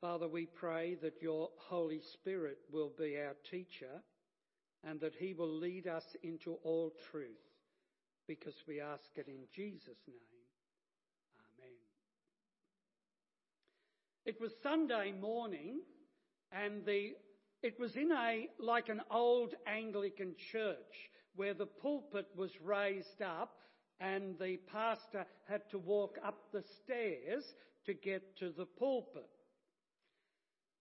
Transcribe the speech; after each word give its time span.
Father, 0.00 0.28
we 0.28 0.46
pray 0.46 0.96
that 1.02 1.22
your 1.22 1.48
Holy 1.56 2.00
Spirit 2.12 2.58
will 2.70 2.92
be 2.98 3.16
our 3.16 3.34
teacher 3.50 4.02
and 4.84 5.00
that 5.00 5.14
he 5.18 5.32
will 5.32 5.52
lead 5.52 5.86
us 5.86 6.04
into 6.22 6.58
all 6.64 6.92
truth 7.10 7.30
because 8.28 8.54
we 8.68 8.80
ask 8.80 9.04
it 9.16 9.26
in 9.26 9.46
Jesus' 9.54 9.96
name. 10.06 10.46
Amen. 11.58 11.74
It 14.26 14.40
was 14.40 14.52
Sunday 14.62 15.12
morning 15.12 15.80
and 16.52 16.84
the 16.84 17.12
it 17.62 17.80
was 17.80 17.96
in 17.96 18.12
a 18.12 18.48
like 18.58 18.90
an 18.90 19.00
old 19.10 19.54
Anglican 19.66 20.34
church 20.52 21.10
where 21.36 21.54
the 21.54 21.66
pulpit 21.66 22.26
was 22.36 22.50
raised 22.62 23.22
up 23.22 23.56
and 23.98 24.38
the 24.38 24.58
pastor 24.70 25.24
had 25.48 25.62
to 25.70 25.78
walk 25.78 26.18
up 26.24 26.52
the 26.52 26.62
stairs 26.82 27.44
to 27.86 27.94
get 27.94 28.36
to 28.38 28.50
the 28.50 28.66
pulpit. 28.66 29.30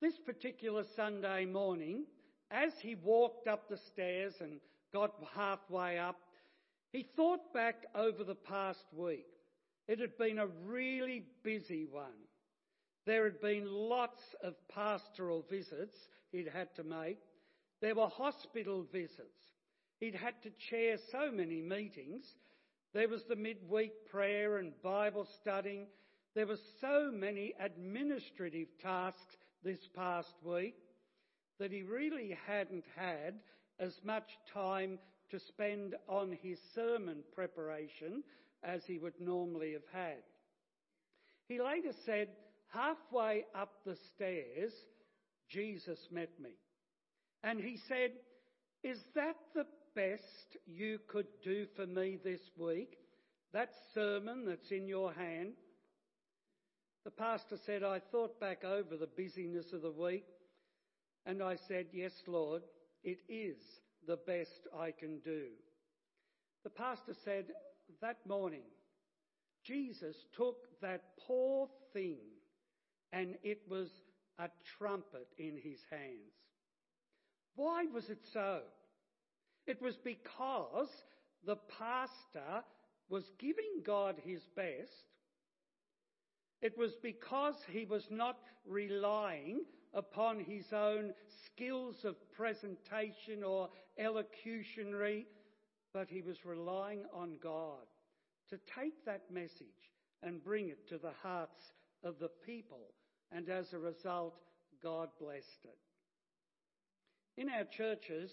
This 0.02 0.18
particular 0.18 0.84
Sunday 0.96 1.46
morning, 1.46 2.06
as 2.52 2.74
he 2.80 2.96
walked 2.96 3.48
up 3.48 3.70
the 3.70 3.78
stairs 3.78 4.36
and 4.42 4.60
got 4.94 5.14
halfway 5.36 5.98
up, 5.98 6.20
he 6.92 7.04
thought 7.16 7.54
back 7.54 7.86
over 7.96 8.24
the 8.24 8.36
past 8.36 8.86
week. 8.94 9.28
It 9.88 10.00
had 10.00 10.18
been 10.18 10.40
a 10.40 10.48
really 10.66 11.24
busy 11.44 11.86
one. 11.86 12.28
There 13.06 13.24
had 13.24 13.40
been 13.40 13.66
lots 13.68 14.22
of 14.44 14.56
pastoral 14.68 15.46
visits 15.50 15.96
he'd 16.32 16.48
had 16.48 16.76
to 16.76 16.84
make. 16.84 17.20
There 17.82 17.96
were 17.96 18.08
hospital 18.08 18.86
visits. 18.92 19.54
He'd 20.00 20.16
had 20.16 20.42
to 20.44 20.50
chair 20.70 20.98
so 21.12 21.32
many 21.32 21.62
meetings. 21.62 22.36
There 22.94 23.08
was 23.08 23.24
the 23.24 23.36
midweek 23.36 24.10
prayer 24.10 24.58
and 24.58 24.72
Bible 24.82 25.26
studying. 25.26 25.88
There 26.34 26.48
were 26.48 26.60
so 26.82 27.12
many 27.14 27.54
administrative 27.60 28.68
tasks 28.82 29.38
this 29.66 29.90
past 29.96 30.34
week 30.44 30.76
that 31.60 31.72
he 31.72 31.82
really 31.82 32.38
hadn't 32.48 32.86
had 32.96 33.34
as 33.80 33.94
much 34.06 34.38
time 34.54 35.00
to 35.32 35.40
spend 35.40 35.96
on 36.08 36.38
his 36.42 36.60
sermon 36.76 37.24
preparation 37.34 38.24
as 38.64 38.82
he 38.86 39.00
would 39.00 39.20
normally 39.20 39.74
have 39.74 39.88
had. 39.92 40.22
He 41.48 41.60
later 41.60 41.92
said, 42.06 42.30
halfway 42.72 43.46
up 43.60 43.72
the 43.86 43.98
stairs, 44.14 44.72
Jesus 45.50 46.00
met 46.12 46.32
me. 46.40 46.52
And 47.44 47.60
he 47.60 47.80
said, 47.88 48.12
Is 48.84 49.00
that 49.16 49.36
the 49.54 49.66
best 49.96 50.58
you 50.66 51.00
could 51.08 51.28
do 51.44 51.66
for 51.76 51.86
me 51.86 52.18
this 52.24 52.42
week? 52.58 52.98
That 53.54 53.70
sermon 53.94 54.46
that's 54.48 54.72
in 54.72 54.88
your 54.88 55.14
hand? 55.14 55.54
The 57.06 57.12
pastor 57.12 57.58
said, 57.64 57.84
I 57.84 58.00
thought 58.12 58.40
back 58.40 58.64
over 58.64 58.98
the 58.98 59.08
busyness 59.16 59.72
of 59.74 59.84
the 59.84 59.92
week 59.92 60.26
and 61.28 61.42
I 61.42 61.56
said, 61.68 61.86
Yes, 61.94 62.14
Lord, 62.26 62.64
it 63.04 63.20
is 63.30 63.58
the 64.08 64.18
best 64.18 64.68
I 64.76 64.92
can 64.92 65.20
do. 65.20 65.50
The 66.64 66.72
pastor 66.72 67.14
said, 67.24 67.46
That 68.02 68.18
morning, 68.28 68.64
Jesus 69.64 70.16
took 70.36 70.58
that 70.82 71.04
poor 71.28 71.70
thing 71.94 72.18
and 73.14 73.36
it 73.44 73.62
was 73.70 73.90
a 74.40 74.50
trumpet 74.78 75.28
in 75.38 75.60
his 75.62 75.80
hands. 75.92 76.34
Why 77.56 77.86
was 77.86 78.10
it 78.10 78.26
so? 78.34 78.62
It 79.68 79.80
was 79.80 79.96
because 80.04 80.90
the 81.46 81.58
pastor 81.78 82.64
was 83.10 83.32
giving 83.40 83.84
God 83.86 84.16
his 84.24 84.42
best 84.56 85.06
it 86.66 86.76
was 86.80 86.96
because 86.96 87.54
he 87.72 87.86
was 87.86 88.08
not 88.10 88.40
relying 88.68 89.62
upon 89.94 90.40
his 90.40 90.74
own 90.74 91.14
skills 91.46 92.04
of 92.04 92.16
presentation 92.32 93.44
or 93.46 93.70
elocutionary, 94.00 95.28
but 95.94 96.08
he 96.10 96.24
was 96.24 96.44
relying 96.44 97.04
on 97.14 97.38
God 97.42 97.86
to 98.50 98.58
take 98.76 99.06
that 99.06 99.32
message 99.32 99.92
and 100.24 100.44
bring 100.44 100.70
it 100.70 100.90
to 100.90 100.98
the 100.98 101.14
hearts 101.22 101.62
of 102.04 102.18
the 102.18 102.32
people. 102.44 102.82
And 103.32 103.48
as 103.48 103.72
a 103.74 103.78
result, 103.78 104.34
God 104.82 105.10
blessed 105.22 105.66
it. 105.66 105.78
In 107.40 107.48
our 107.48 107.66
churches, 107.66 108.32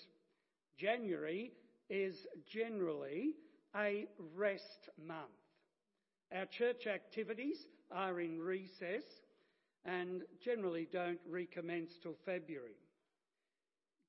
January 0.78 1.52
is 1.90 2.26
generally 2.50 3.34
a 3.76 4.06
rest 4.34 4.88
month. 5.06 5.28
Our 6.34 6.46
church 6.46 6.86
activities 6.86 7.66
are 7.94 8.20
in 8.20 8.40
recess 8.40 9.04
and 9.84 10.22
generally 10.44 10.88
don't 10.92 11.20
recommence 11.28 11.92
till 12.02 12.16
February. 12.24 12.76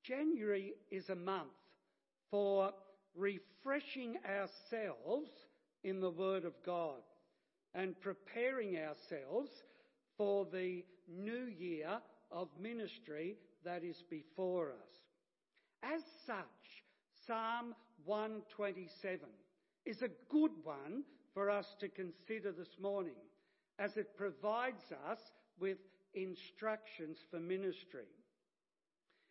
January 0.02 0.74
is 0.90 1.08
a 1.08 1.14
month 1.14 1.48
for 2.30 2.72
refreshing 3.16 4.16
ourselves 4.28 5.30
in 5.82 6.00
the 6.00 6.10
Word 6.10 6.44
of 6.44 6.52
God 6.64 7.00
and 7.74 8.00
preparing 8.00 8.76
ourselves 8.76 9.50
for 10.16 10.46
the 10.52 10.84
new 11.08 11.46
year 11.46 11.98
of 12.30 12.48
ministry 12.60 13.36
that 13.64 13.82
is 13.82 14.02
before 14.10 14.70
us. 14.70 14.90
As 15.82 16.02
such, 16.26 16.84
Psalm 17.26 17.74
127 18.04 19.20
is 19.86 20.02
a 20.02 20.10
good 20.30 20.52
one 20.62 21.04
for 21.32 21.50
us 21.50 21.66
to 21.80 21.88
consider 21.88 22.52
this 22.52 22.76
morning 22.80 23.14
as 23.78 23.96
it 23.96 24.16
provides 24.16 24.92
us 25.10 25.18
with 25.58 25.78
instructions 26.14 27.18
for 27.30 27.40
ministry. 27.40 28.06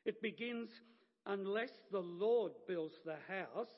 It 0.06 0.22
begins, 0.22 0.70
unless 1.26 1.72
the 1.92 2.02
Lord 2.02 2.52
builds 2.68 2.96
the 3.06 3.18
house, 3.28 3.72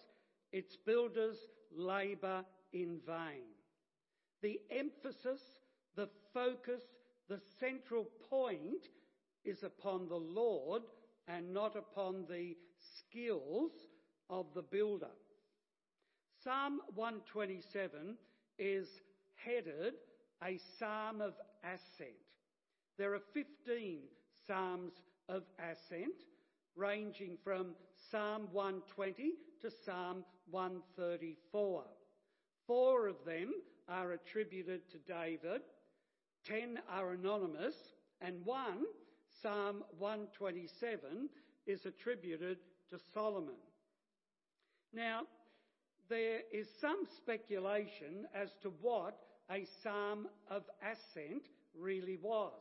its 0.52 0.76
builders 0.76 1.38
labour 1.76 2.44
in 2.74 3.00
vain. 3.06 3.46
The 4.42 4.60
emphasis, 4.72 5.42
the 5.96 6.10
focus, 6.34 6.82
the 7.30 7.40
central 7.60 8.08
point 8.30 8.90
is 9.44 9.64
upon 9.64 10.08
the 10.08 10.16
Lord 10.16 10.84
and 11.28 11.54
not 11.54 11.76
upon 11.76 12.26
the 12.30 12.56
skills 13.00 13.72
of 14.30 14.48
the 14.54 14.62
builder. 14.62 15.12
Psalm 16.44 16.82
127 16.94 18.18
is 18.60 18.88
headed 19.36 19.94
a 20.44 20.60
psalm 20.78 21.22
of 21.22 21.34
ascent. 21.64 22.12
There 22.98 23.14
are 23.14 23.22
15 23.34 24.00
psalms 24.48 24.94
of 25.28 25.44
ascent, 25.60 26.24
ranging 26.76 27.38
from 27.44 27.76
Psalm 28.12 28.48
120 28.52 29.34
to 29.62 29.72
Psalm 29.86 30.24
134. 30.52 31.84
Four 32.68 33.08
of 33.08 33.16
them 33.26 33.54
are 33.88 34.14
attributed 34.14 34.82
to 34.92 34.98
David, 35.00 35.62
ten 36.44 36.80
are 36.90 37.12
anonymous, 37.12 37.76
and 38.22 38.46
one, 38.46 38.86
Psalm 39.42 39.84
127, 39.98 41.30
is 41.68 41.86
attributed 41.86 42.58
to 42.90 42.98
Solomon. 43.14 43.56
Now, 44.94 45.22
there 46.10 46.42
is 46.54 46.68
some 46.80 47.04
speculation 47.18 48.28
as 48.34 48.50
to 48.62 48.72
what 48.82 49.20
a 49.52 49.66
psalm 49.84 50.28
of 50.50 50.64
ascent 50.82 51.44
really 51.78 52.18
was. 52.22 52.52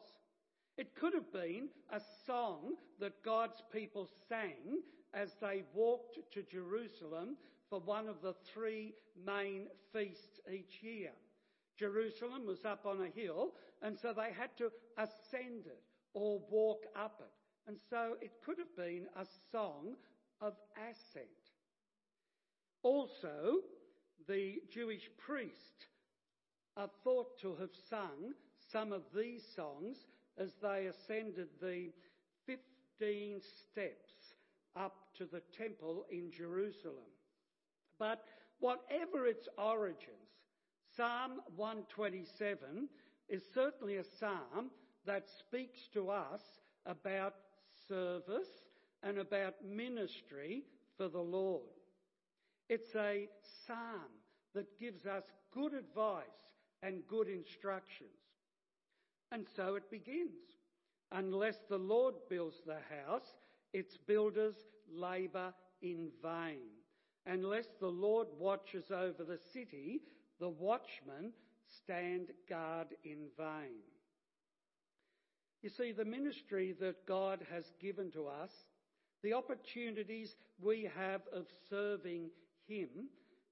It 0.77 0.95
could 0.97 1.15
have 1.15 1.33
been 1.33 1.69
a 1.91 2.00
song 2.27 2.75
that 3.00 3.22
God's 3.25 3.62
people 3.72 4.09
sang 4.28 4.83
as 5.12 5.31
they 5.41 5.62
walked 5.72 6.19
to 6.33 6.43
Jerusalem 6.43 7.37
for 7.71 7.81
one 7.81 8.09
of 8.09 8.21
the 8.22 8.34
three 8.53 8.95
main 9.25 9.69
feasts 9.93 10.41
each 10.53 10.83
year. 10.83 11.12
Jerusalem 11.78 12.47
was 12.47 12.65
up 12.65 12.87
on 12.87 13.01
a 13.03 13.21
hill, 13.21 13.53
and 13.83 13.99
so 13.99 14.12
they 14.12 14.33
had 14.33 14.56
to 14.59 14.71
ascend 14.99 15.66
it 15.66 15.83
or 16.12 16.41
walk 16.51 16.84
up 16.97 17.21
it. 17.21 17.33
And 17.66 17.78
so 17.91 18.16
it 18.21 18.33
could 18.45 18.59
have 18.59 18.77
been 18.77 19.07
a 19.16 19.27
song 19.51 19.97
of 20.41 20.54
ascent. 20.77 21.27
Also, 22.83 23.60
the 24.28 24.60
Jewish 24.71 25.09
priest 25.19 25.87
are 26.76 26.91
thought 27.03 27.38
to 27.41 27.54
have 27.56 27.71
sung 27.88 28.34
some 28.72 28.92
of 28.92 29.03
these 29.15 29.44
songs 29.54 29.97
as 30.38 30.50
they 30.62 30.86
ascended 30.86 31.48
the 31.60 31.91
15 32.47 33.41
steps 33.41 34.34
up 34.76 34.97
to 35.16 35.26
the 35.26 35.42
temple 35.56 36.04
in 36.10 36.30
Jerusalem. 36.30 37.12
But 37.98 38.24
whatever 38.59 39.26
its 39.26 39.48
origins, 39.56 40.10
Psalm 40.97 41.41
127 41.56 42.88
is 43.28 43.42
certainly 43.54 43.97
a 43.97 44.04
psalm 44.18 44.70
that 45.06 45.28
speaks 45.28 45.88
to 45.92 46.10
us 46.10 46.42
about 46.86 47.34
service 47.88 48.65
and 49.03 49.18
about 49.18 49.54
ministry 49.65 50.65
for 50.97 51.09
the 51.09 51.20
Lord. 51.20 51.62
It's 52.68 52.94
a 52.97 53.28
psalm 53.66 54.10
that 54.54 54.78
gives 54.78 55.06
us 55.06 55.24
good 55.53 55.74
advice 55.74 56.24
and 56.84 57.07
good 57.09 57.28
instructions. 57.28 58.10
And 59.33 59.47
so 59.57 59.75
it 59.75 59.91
begins. 59.91 60.59
Unless 61.10 61.57
the 61.69 61.78
Lord 61.78 62.15
builds 62.28 62.60
the 62.66 62.78
house, 63.04 63.34
its 63.72 63.97
builders 63.97 64.54
labour 64.92 65.54
in 65.83 66.10
vain. 66.22 66.69
Unless 67.27 67.66
the 67.81 67.89
Lord 67.89 68.28
watches 68.39 68.91
over 68.91 69.25
the 69.25 69.39
city, 69.53 70.03
the 70.41 70.48
watchmen 70.48 71.33
stand 71.66 72.28
guard 72.48 72.89
in 73.04 73.28
vain. 73.39 73.80
You 75.63 75.71
see, 75.71 75.92
the 75.92 76.04
ministry 76.04 76.75
that 76.80 77.07
God 77.07 77.41
has 77.51 77.72
given 77.80 78.10
to 78.13 78.27
us, 78.27 78.51
the 79.22 79.33
opportunities 79.33 80.37
we 80.60 80.91
have 80.95 81.22
of 81.33 81.47
serving 81.71 82.28
Him, 82.66 83.09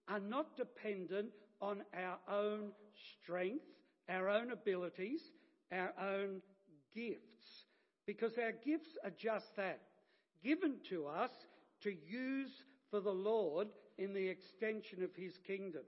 are 0.09 0.21
not 0.21 0.57
dependent 0.57 1.31
on 1.63 1.83
our 1.97 2.19
own 2.29 2.73
strength, 3.23 3.65
our 4.09 4.29
own 4.29 4.51
abilities, 4.51 5.23
our 5.73 5.95
own 5.99 6.43
gifts, 6.95 7.65
because 8.05 8.37
our 8.37 8.53
gifts 8.53 8.99
are 9.05 9.13
just 9.17 9.57
that 9.57 9.81
given 10.43 10.75
to 10.91 11.07
us 11.07 11.31
to 11.83 11.91
use 11.91 12.51
for 12.91 13.01
the 13.01 13.11
Lord 13.11 13.69
in 13.97 14.13
the 14.13 14.29
extension 14.29 15.03
of 15.03 15.15
His 15.15 15.39
kingdom. 15.47 15.85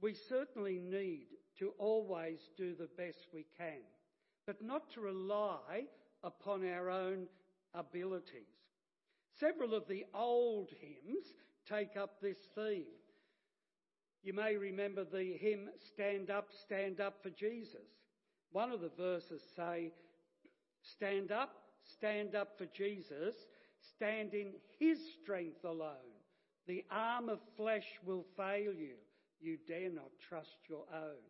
We 0.00 0.14
certainly 0.14 0.78
need 0.78 1.28
to 1.58 1.72
always 1.78 2.38
do 2.56 2.74
the 2.74 2.88
best 2.98 3.26
we 3.32 3.46
can, 3.56 3.80
but 4.46 4.62
not 4.62 4.90
to 4.92 5.00
rely 5.00 5.86
upon 6.22 6.68
our 6.68 6.90
own 6.90 7.26
abilities. 7.74 8.52
Several 9.40 9.74
of 9.74 9.88
the 9.88 10.04
old 10.14 10.70
hymns 10.80 11.24
take 11.68 11.96
up 11.96 12.20
this 12.20 12.36
theme. 12.54 12.84
You 14.24 14.32
may 14.32 14.56
remember 14.56 15.04
the 15.04 15.36
hymn, 15.38 15.68
Stand 15.92 16.30
Up, 16.30 16.48
Stand 16.50 16.98
Up 16.98 17.22
for 17.22 17.28
Jesus. 17.28 17.90
One 18.52 18.72
of 18.72 18.80
the 18.80 18.90
verses 18.96 19.42
say, 19.54 19.92
Stand 20.80 21.30
up, 21.30 21.56
stand 21.84 22.34
up 22.34 22.56
for 22.56 22.64
Jesus, 22.66 23.34
stand 23.96 24.32
in 24.32 24.52
his 24.78 24.98
strength 25.22 25.62
alone. 25.64 26.14
The 26.66 26.86
arm 26.90 27.28
of 27.28 27.40
flesh 27.54 27.84
will 28.02 28.24
fail 28.34 28.72
you. 28.72 28.94
You 29.40 29.58
dare 29.68 29.90
not 29.90 30.10
trust 30.26 30.56
your 30.70 30.86
own. 30.94 31.20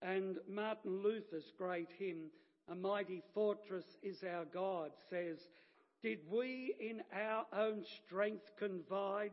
And 0.00 0.38
Martin 0.48 1.02
Luther's 1.02 1.52
great 1.58 1.90
hymn, 1.98 2.30
A 2.70 2.74
Mighty 2.74 3.22
Fortress 3.34 3.98
is 4.02 4.24
Our 4.24 4.46
God, 4.46 4.92
says, 5.10 5.36
Did 6.02 6.20
we 6.30 6.74
in 6.80 7.02
our 7.14 7.44
own 7.52 7.84
strength 7.84 8.52
confide, 8.58 9.32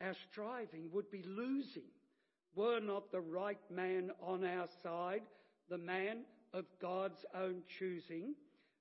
our 0.00 0.14
striving 0.28 0.90
would 0.92 1.08
be 1.10 1.22
losing 1.22 1.84
were 2.56 2.80
not 2.80 3.12
the 3.12 3.20
right 3.20 3.60
man 3.70 4.10
on 4.20 4.44
our 4.44 4.66
side, 4.82 5.22
the 5.68 5.78
man 5.78 6.24
of 6.52 6.64
God's 6.80 7.24
own 7.34 7.62
choosing. 7.78 8.34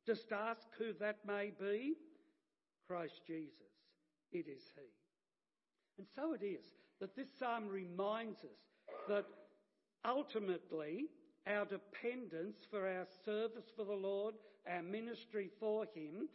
Just 0.08 0.32
ask 0.32 0.62
who 0.78 0.94
that 1.00 1.18
may 1.28 1.52
be. 1.60 1.96
Christ 2.88 3.22
Jesus. 3.28 3.52
It 4.32 4.48
is 4.48 4.64
He. 4.76 4.88
And 5.98 6.08
so 6.16 6.34
it 6.34 6.44
is 6.44 6.66
that 7.00 7.16
this 7.16 7.28
psalm 7.38 7.68
reminds 7.68 8.40
us 8.40 8.60
that 9.08 9.26
ultimately 10.06 11.06
our 11.48 11.66
dependence 11.66 12.58
for 12.70 12.88
our 12.88 13.06
service 13.24 13.66
for 13.76 13.86
the 13.86 13.94
Lord, 13.94 14.36
our 14.70 14.82
ministry 14.82 15.50
for 15.60 15.86
Him, 15.94 16.28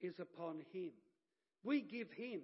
is 0.00 0.18
upon 0.18 0.62
Him. 0.72 0.90
We 1.64 1.80
give 1.80 2.10
Him 2.12 2.40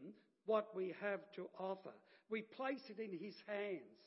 what 0.47 0.75
we 0.75 0.94
have 1.00 1.20
to 1.37 1.49
offer. 1.58 1.94
We 2.32 2.40
place 2.40 2.88
it 2.88 2.99
in 2.99 3.12
His 3.12 3.37
hands. 3.46 4.00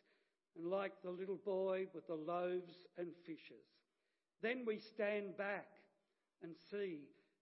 And 0.58 0.66
like 0.66 0.94
the 1.04 1.12
little 1.12 1.40
boy 1.46 1.86
with 1.94 2.08
the 2.08 2.16
loaves 2.16 2.74
and 2.98 3.10
fishes, 3.24 3.68
then 4.42 4.64
we 4.66 4.80
stand 4.80 5.38
back 5.38 5.68
and 6.42 6.56
see 6.72 7.02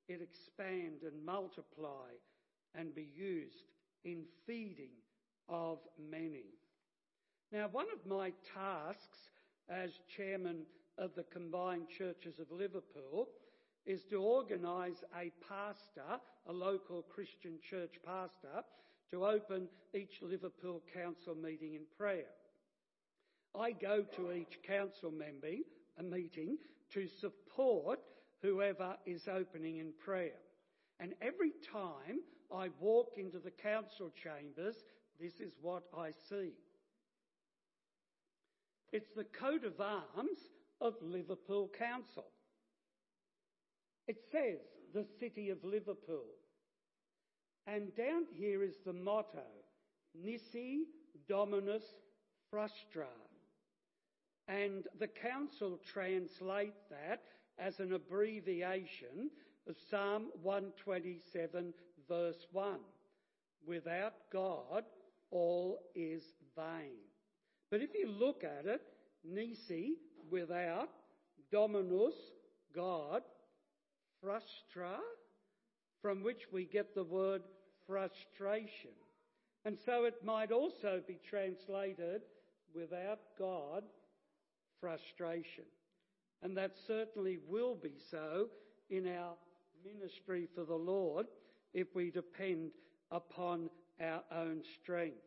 it 0.10 0.20
expand 0.22 1.04
and 1.04 1.26
multiply 1.26 2.10
and 2.76 2.94
be 2.94 3.08
used 3.16 3.72
in 4.04 4.24
feeding 4.46 4.92
of 5.48 5.80
many. 6.12 6.48
Now, 7.52 7.70
one 7.72 7.88
of 7.94 8.06
my 8.06 8.34
tasks 8.54 9.30
as 9.70 9.92
chairman 10.18 10.66
of 10.98 11.12
the 11.16 11.24
Combined 11.24 11.88
Churches 11.88 12.40
of 12.40 12.52
Liverpool 12.52 13.30
is 13.86 14.04
to 14.10 14.22
organise 14.22 15.04
a 15.16 15.32
pastor, 15.48 16.20
a 16.48 16.52
local 16.52 17.04
Christian 17.04 17.60
church 17.70 18.00
pastor, 18.06 18.64
to 19.14 19.26
open 19.28 19.68
each 19.94 20.24
Liverpool 20.24 20.82
council 20.92 21.36
meeting 21.36 21.76
in 21.76 21.84
prayer. 22.00 22.34
I 23.56 23.72
go 23.72 24.04
to 24.16 24.32
each 24.32 24.58
council 24.68 25.12
member, 25.12 25.62
a 26.00 26.04
meeting, 26.04 26.58
to 26.96 27.08
support 27.22 28.00
whoever 28.42 28.96
is 29.06 29.28
opening 29.28 29.78
in 29.78 29.94
prayer. 30.04 30.40
And 31.00 31.14
every 31.22 31.52
time 31.72 32.22
I 32.52 32.70
walk 32.80 33.14
into 33.18 33.38
the 33.38 33.52
council 33.52 34.12
chambers, 34.24 34.78
this 35.22 35.34
is 35.40 35.54
what 35.62 35.84
I 35.96 36.10
see. 36.28 36.54
It's 38.92 39.12
the 39.16 39.26
coat 39.26 39.64
of 39.64 39.80
arms 39.80 40.40
of 40.82 40.96
Liverpool 41.04 41.70
Council. 41.78 42.26
It 44.08 44.18
says 44.32 44.60
the 44.92 45.06
city 45.20 45.52
of 45.52 45.64
Liverpool. 45.64 46.26
And 47.66 47.96
down 47.96 48.26
here 48.34 48.64
is 48.64 48.76
the 48.86 48.94
motto, 48.94 49.46
Nisi 50.14 50.86
Dominus 51.28 51.84
Frustra. 52.50 53.08
And 54.48 54.84
the 55.00 55.08
council 55.08 55.80
translate 55.94 56.74
that 56.90 57.22
as 57.58 57.80
an 57.80 57.94
abbreviation 57.94 59.30
of 59.68 59.76
Psalm 59.90 60.28
127 60.42 61.74
verse 62.10 62.48
1. 62.52 62.80
Without 63.66 64.14
God, 64.32 64.84
all 65.32 65.80
is 65.96 66.24
vain. 66.56 67.00
But 67.72 67.82
if 67.82 67.94
you 67.94 68.10
look 68.10 68.44
at 68.44 68.66
it, 68.66 68.82
Nisi, 69.24 69.96
without, 70.30 70.90
Dominus, 71.52 72.16
God, 72.76 73.22
frustra, 74.22 74.98
from 76.02 76.24
which 76.24 76.42
we 76.52 76.66
get 76.66 76.94
the 76.94 77.04
word 77.04 77.42
frustration. 77.88 78.92
And 79.66 79.78
so 79.86 80.06
it 80.06 80.24
might 80.24 80.52
also 80.52 81.02
be 81.08 81.20
translated 81.28 82.22
without 82.76 83.20
God, 83.38 83.84
frustration. 84.80 85.66
And 86.42 86.58
that 86.58 86.74
certainly 86.88 87.40
will 87.48 87.76
be 87.76 87.94
so 88.12 88.48
in 88.90 89.08
our 89.08 89.36
ministry 89.86 90.48
for 90.54 90.66
the 90.66 90.76
Lord 90.76 91.28
if 91.74 91.96
we 91.96 92.12
depend 92.12 92.72
upon 93.12 93.70
our 94.02 94.24
own 94.36 94.62
strength. 94.82 95.18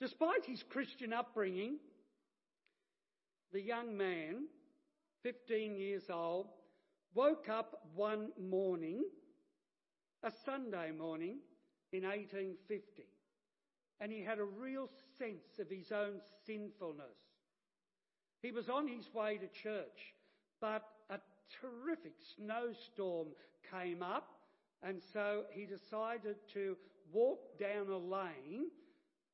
Despite 0.00 0.44
his 0.44 0.62
Christian 0.62 1.12
upbringing, 1.12 1.78
the 3.52 3.60
young 3.60 3.96
man, 3.96 4.46
15 5.22 5.76
years 5.76 6.04
old, 6.10 6.48
woke 7.14 7.48
up 7.48 7.80
one 7.94 8.30
morning, 8.38 9.04
a 10.22 10.30
Sunday 10.44 10.90
morning 10.90 11.38
in 11.92 12.02
1850, 12.02 13.06
and 14.00 14.10
he 14.10 14.22
had 14.22 14.38
a 14.38 14.44
real 14.44 14.88
sense 15.18 15.58
of 15.58 15.68
his 15.70 15.92
own 15.92 16.20
sinfulness. 16.46 17.16
He 18.42 18.50
was 18.50 18.68
on 18.68 18.86
his 18.88 19.12
way 19.14 19.38
to 19.38 19.48
church, 19.48 20.14
but 20.60 20.84
a 21.10 21.18
terrific 21.60 22.14
snowstorm 22.36 23.28
came 23.70 24.02
up, 24.02 24.28
and 24.82 25.00
so 25.12 25.44
he 25.50 25.64
decided 25.64 26.36
to 26.54 26.76
walk 27.12 27.58
down 27.58 27.88
a 27.88 27.96
lane, 27.96 28.70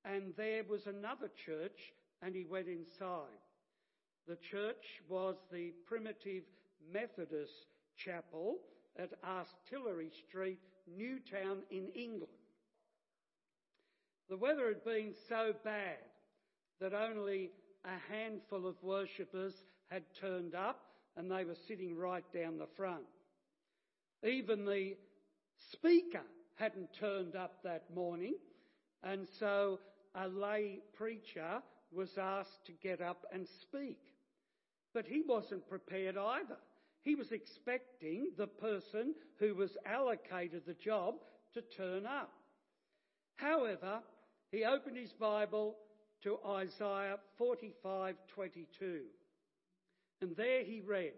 and 0.04 0.32
there 0.36 0.62
was 0.68 0.86
another 0.86 1.30
church, 1.46 1.92
and 2.22 2.34
he 2.34 2.44
went 2.44 2.68
inside. 2.68 3.42
The 4.26 4.36
church 4.36 5.02
was 5.08 5.36
the 5.50 5.72
primitive 5.86 6.44
Methodist 6.92 7.66
chapel 7.96 8.58
at 8.98 9.10
Artillery 9.24 10.10
Street, 10.28 10.60
Newtown 10.86 11.58
in 11.70 11.88
England. 11.94 12.32
The 14.28 14.36
weather 14.36 14.68
had 14.68 14.84
been 14.84 15.12
so 15.28 15.52
bad 15.64 15.98
that 16.80 16.94
only 16.94 17.50
a 17.84 18.12
handful 18.12 18.66
of 18.66 18.82
worshippers 18.82 19.54
had 19.88 20.02
turned 20.20 20.54
up 20.54 20.80
and 21.16 21.30
they 21.30 21.44
were 21.44 21.56
sitting 21.68 21.96
right 21.96 22.24
down 22.32 22.58
the 22.58 22.66
front. 22.76 23.04
Even 24.24 24.64
the 24.64 24.96
speaker 25.72 26.22
hadn't 26.54 26.94
turned 26.98 27.36
up 27.36 27.62
that 27.62 27.84
morning 27.94 28.34
and 29.02 29.26
so 29.38 29.80
a 30.14 30.28
lay 30.28 30.78
preacher 30.94 31.62
was 31.92 32.16
asked 32.16 32.64
to 32.66 32.72
get 32.72 33.00
up 33.00 33.26
and 33.32 33.46
speak. 33.60 33.98
But 34.94 35.06
he 35.06 35.22
wasn't 35.26 35.68
prepared 35.68 36.16
either. 36.16 36.58
He 37.02 37.14
was 37.14 37.32
expecting 37.32 38.30
the 38.36 38.46
person 38.46 39.14
who 39.38 39.54
was 39.54 39.76
allocated 39.84 40.62
the 40.66 40.74
job 40.74 41.16
to 41.54 41.62
turn 41.62 42.06
up. 42.06 42.32
However, 43.36 44.02
he 44.50 44.64
opened 44.64 44.96
his 44.96 45.12
Bible 45.12 45.76
to 46.22 46.38
Isaiah 46.46 47.18
45:22. 47.40 49.08
And 50.20 50.36
there 50.36 50.62
he 50.62 50.80
read, 50.80 51.14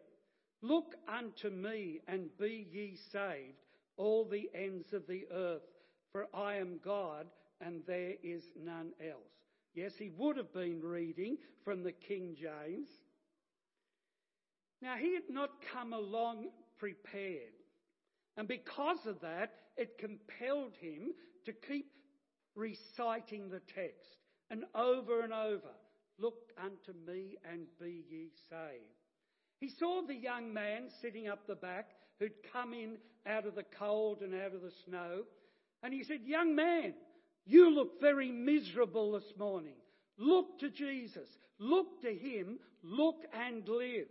Look 0.62 0.94
unto 1.06 1.50
me 1.50 2.00
and 2.08 2.36
be 2.38 2.66
ye 2.70 2.96
saved, 2.96 3.58
all 3.98 4.24
the 4.24 4.50
ends 4.54 4.94
of 4.94 5.06
the 5.06 5.26
earth, 5.30 5.68
for 6.10 6.26
I 6.34 6.54
am 6.54 6.80
God 6.82 7.26
and 7.60 7.82
there 7.86 8.14
is 8.22 8.44
none 8.56 8.92
else. 9.00 9.32
Yes, 9.74 9.92
he 9.98 10.10
would 10.16 10.36
have 10.36 10.52
been 10.52 10.80
reading 10.80 11.36
from 11.64 11.82
the 11.82 11.92
King 11.92 12.36
James. 12.40 12.88
Now, 14.84 14.96
he 14.96 15.14
had 15.14 15.30
not 15.30 15.48
come 15.72 15.94
along 15.94 16.48
prepared. 16.78 17.54
And 18.36 18.46
because 18.46 19.06
of 19.06 19.18
that, 19.22 19.54
it 19.78 19.96
compelled 19.96 20.74
him 20.78 21.14
to 21.46 21.52
keep 21.54 21.86
reciting 22.54 23.48
the 23.48 23.62
text 23.74 24.18
and 24.50 24.64
over 24.74 25.22
and 25.22 25.32
over. 25.32 25.72
Look 26.18 26.52
unto 26.62 26.92
me 27.10 27.38
and 27.50 27.62
be 27.80 28.04
ye 28.10 28.28
saved. 28.50 28.84
He 29.58 29.70
saw 29.70 30.02
the 30.02 30.14
young 30.14 30.52
man 30.52 30.90
sitting 31.00 31.28
up 31.28 31.46
the 31.46 31.54
back 31.54 31.88
who'd 32.20 32.34
come 32.52 32.74
in 32.74 32.98
out 33.26 33.46
of 33.46 33.54
the 33.54 33.64
cold 33.78 34.20
and 34.20 34.34
out 34.34 34.54
of 34.54 34.60
the 34.60 34.72
snow. 34.84 35.22
And 35.82 35.94
he 35.94 36.04
said, 36.04 36.20
Young 36.26 36.54
man, 36.54 36.92
you 37.46 37.74
look 37.74 38.02
very 38.02 38.30
miserable 38.30 39.12
this 39.12 39.32
morning. 39.38 39.76
Look 40.18 40.58
to 40.58 40.68
Jesus. 40.68 41.28
Look 41.58 42.02
to 42.02 42.14
him. 42.14 42.58
Look 42.82 43.24
and 43.32 43.66
live. 43.66 44.08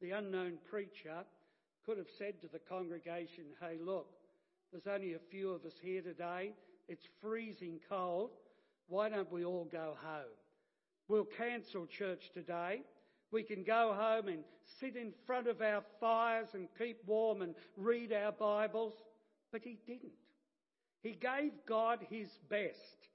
The 0.00 0.12
unknown 0.12 0.58
preacher 0.70 1.24
could 1.84 1.98
have 1.98 2.10
said 2.18 2.40
to 2.40 2.48
the 2.48 2.60
congregation, 2.60 3.44
Hey, 3.60 3.78
look, 3.80 4.06
there's 4.70 4.86
only 4.86 5.14
a 5.14 5.30
few 5.30 5.50
of 5.50 5.64
us 5.64 5.74
here 5.82 6.02
today. 6.02 6.52
It's 6.88 7.06
freezing 7.20 7.80
cold. 7.88 8.30
Why 8.88 9.08
don't 9.08 9.30
we 9.32 9.44
all 9.44 9.68
go 9.70 9.96
home? 10.02 10.36
We'll 11.08 11.24
cancel 11.24 11.86
church 11.86 12.30
today. 12.32 12.82
We 13.30 13.42
can 13.42 13.62
go 13.62 13.94
home 13.98 14.28
and 14.28 14.44
sit 14.80 14.96
in 14.96 15.12
front 15.26 15.48
of 15.48 15.60
our 15.60 15.82
fires 16.00 16.48
and 16.54 16.68
keep 16.78 16.98
warm 17.06 17.42
and 17.42 17.54
read 17.76 18.12
our 18.12 18.32
Bibles. 18.32 18.94
But 19.52 19.62
he 19.62 19.78
didn't. 19.86 20.12
He 21.02 21.12
gave 21.12 21.52
God 21.66 22.00
his 22.08 22.28
best 22.48 23.08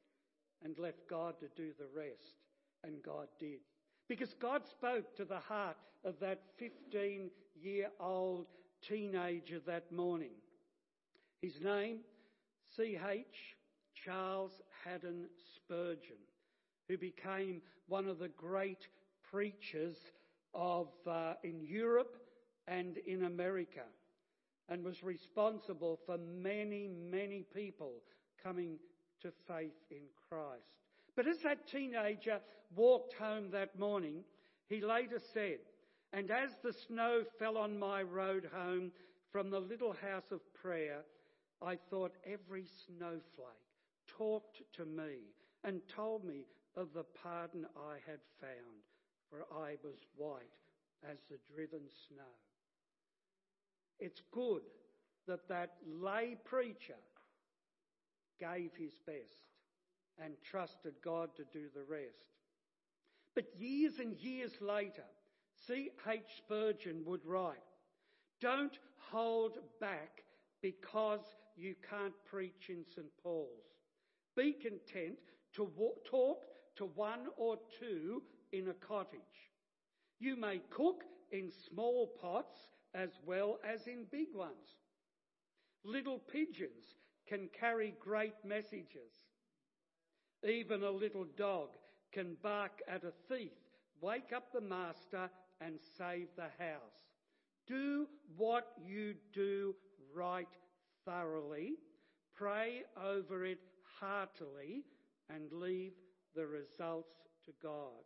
and 0.63 0.77
left 0.77 1.07
God 1.09 1.35
to 1.39 1.47
do 1.55 1.71
the 1.77 1.87
rest. 1.95 2.35
And 2.83 3.01
God 3.03 3.27
did. 3.39 3.59
Because 4.07 4.33
God 4.39 4.63
spoke 4.67 5.15
to 5.15 5.25
the 5.25 5.39
heart 5.39 5.77
of 6.03 6.15
that 6.19 6.41
15 6.57 7.29
year 7.55 7.89
old 7.99 8.47
teenager 8.87 9.59
that 9.65 9.91
morning. 9.91 10.33
His 11.41 11.59
name, 11.61 11.99
C.H. 12.75 13.55
Charles 14.05 14.51
Haddon 14.83 15.27
Spurgeon, 15.55 16.17
who 16.87 16.97
became 16.97 17.61
one 17.87 18.07
of 18.07 18.19
the 18.19 18.29
great 18.29 18.87
preachers 19.31 19.97
of, 20.53 20.87
uh, 21.07 21.33
in 21.43 21.61
Europe 21.61 22.17
and 22.67 22.97
in 22.97 23.25
America 23.25 23.83
and 24.69 24.83
was 24.83 25.03
responsible 25.03 25.99
for 26.05 26.17
many, 26.17 26.87
many 26.87 27.45
people 27.53 27.93
coming 28.41 28.77
to 29.21 29.31
faith 29.47 29.73
in 29.91 30.03
Christ. 30.29 30.82
But 31.15 31.27
as 31.27 31.37
that 31.43 31.67
teenager 31.67 32.39
walked 32.75 33.13
home 33.13 33.51
that 33.51 33.77
morning, 33.77 34.23
he 34.67 34.81
later 34.81 35.19
said, 35.33 35.59
And 36.11 36.31
as 36.31 36.51
the 36.63 36.73
snow 36.73 37.23
fell 37.37 37.57
on 37.57 37.77
my 37.77 38.01
road 38.01 38.49
home 38.53 38.91
from 39.31 39.49
the 39.49 39.59
little 39.59 39.93
house 39.93 40.31
of 40.31 40.41
prayer, 40.53 41.01
I 41.61 41.77
thought 41.89 42.13
every 42.25 42.65
snowflake 42.87 43.21
talked 44.07 44.61
to 44.73 44.85
me 44.85 45.19
and 45.63 45.81
told 45.87 46.25
me 46.25 46.45
of 46.75 46.89
the 46.93 47.05
pardon 47.21 47.65
I 47.77 47.95
had 48.05 48.19
found, 48.41 48.83
for 49.29 49.45
I 49.55 49.75
was 49.83 49.97
white 50.15 50.41
as 51.09 51.17
the 51.29 51.37
driven 51.53 51.81
snow. 52.07 52.23
It's 53.99 54.21
good 54.31 54.63
that 55.27 55.47
that 55.47 55.75
lay 55.85 56.35
preacher 56.43 56.99
gave 58.39 58.71
his 58.75 58.93
best 59.05 59.52
and 60.23 60.33
trusted 60.43 60.93
God 61.03 61.29
to 61.35 61.43
do 61.51 61.67
the 61.73 61.83
rest. 61.87 62.33
But 63.35 63.45
years 63.57 63.93
and 63.99 64.17
years 64.17 64.51
later, 64.61 65.03
C.H. 65.67 66.21
Spurgeon 66.37 67.03
would 67.05 67.25
write, 67.25 67.57
Don't 68.41 68.77
hold 69.11 69.57
back 69.79 70.23
because 70.61 71.21
you 71.55 71.75
can't 71.89 72.13
preach 72.29 72.69
in 72.69 72.83
St. 72.95 73.07
Paul's. 73.21 73.63
Be 74.35 74.53
content 74.53 75.19
to 75.55 75.69
talk 76.09 76.43
to 76.77 76.85
one 76.95 77.27
or 77.37 77.57
two 77.79 78.23
in 78.51 78.69
a 78.69 78.73
cottage. 78.73 79.19
You 80.19 80.35
may 80.35 80.61
cook 80.69 81.03
in 81.31 81.51
small 81.69 82.11
pots 82.19 82.57
as 82.93 83.09
well 83.25 83.59
as 83.67 83.87
in 83.87 84.05
big 84.11 84.27
ones. 84.33 84.77
Little 85.83 86.19
pigeons 86.19 86.95
can 87.27 87.49
carry 87.59 87.93
great 87.99 88.35
messages. 88.45 89.11
Even 90.47 90.83
a 90.83 90.91
little 90.91 91.25
dog 91.37 91.69
can 92.11 92.35
bark 92.41 92.81
at 92.87 93.03
a 93.03 93.13
thief, 93.29 93.51
wake 94.01 94.31
up 94.35 94.51
the 94.53 94.61
master, 94.61 95.29
and 95.61 95.79
save 95.97 96.27
the 96.35 96.51
house. 96.63 97.07
Do 97.65 98.07
what 98.35 98.67
you 98.85 99.15
do 99.33 99.73
right 100.13 100.47
thoroughly, 101.05 101.75
pray 102.35 102.83
over 103.01 103.45
it 103.45 103.59
heartily, 103.99 104.83
and 105.29 105.51
leave 105.51 105.93
the 106.35 106.45
results 106.45 107.15
to 107.45 107.51
God. 107.61 108.03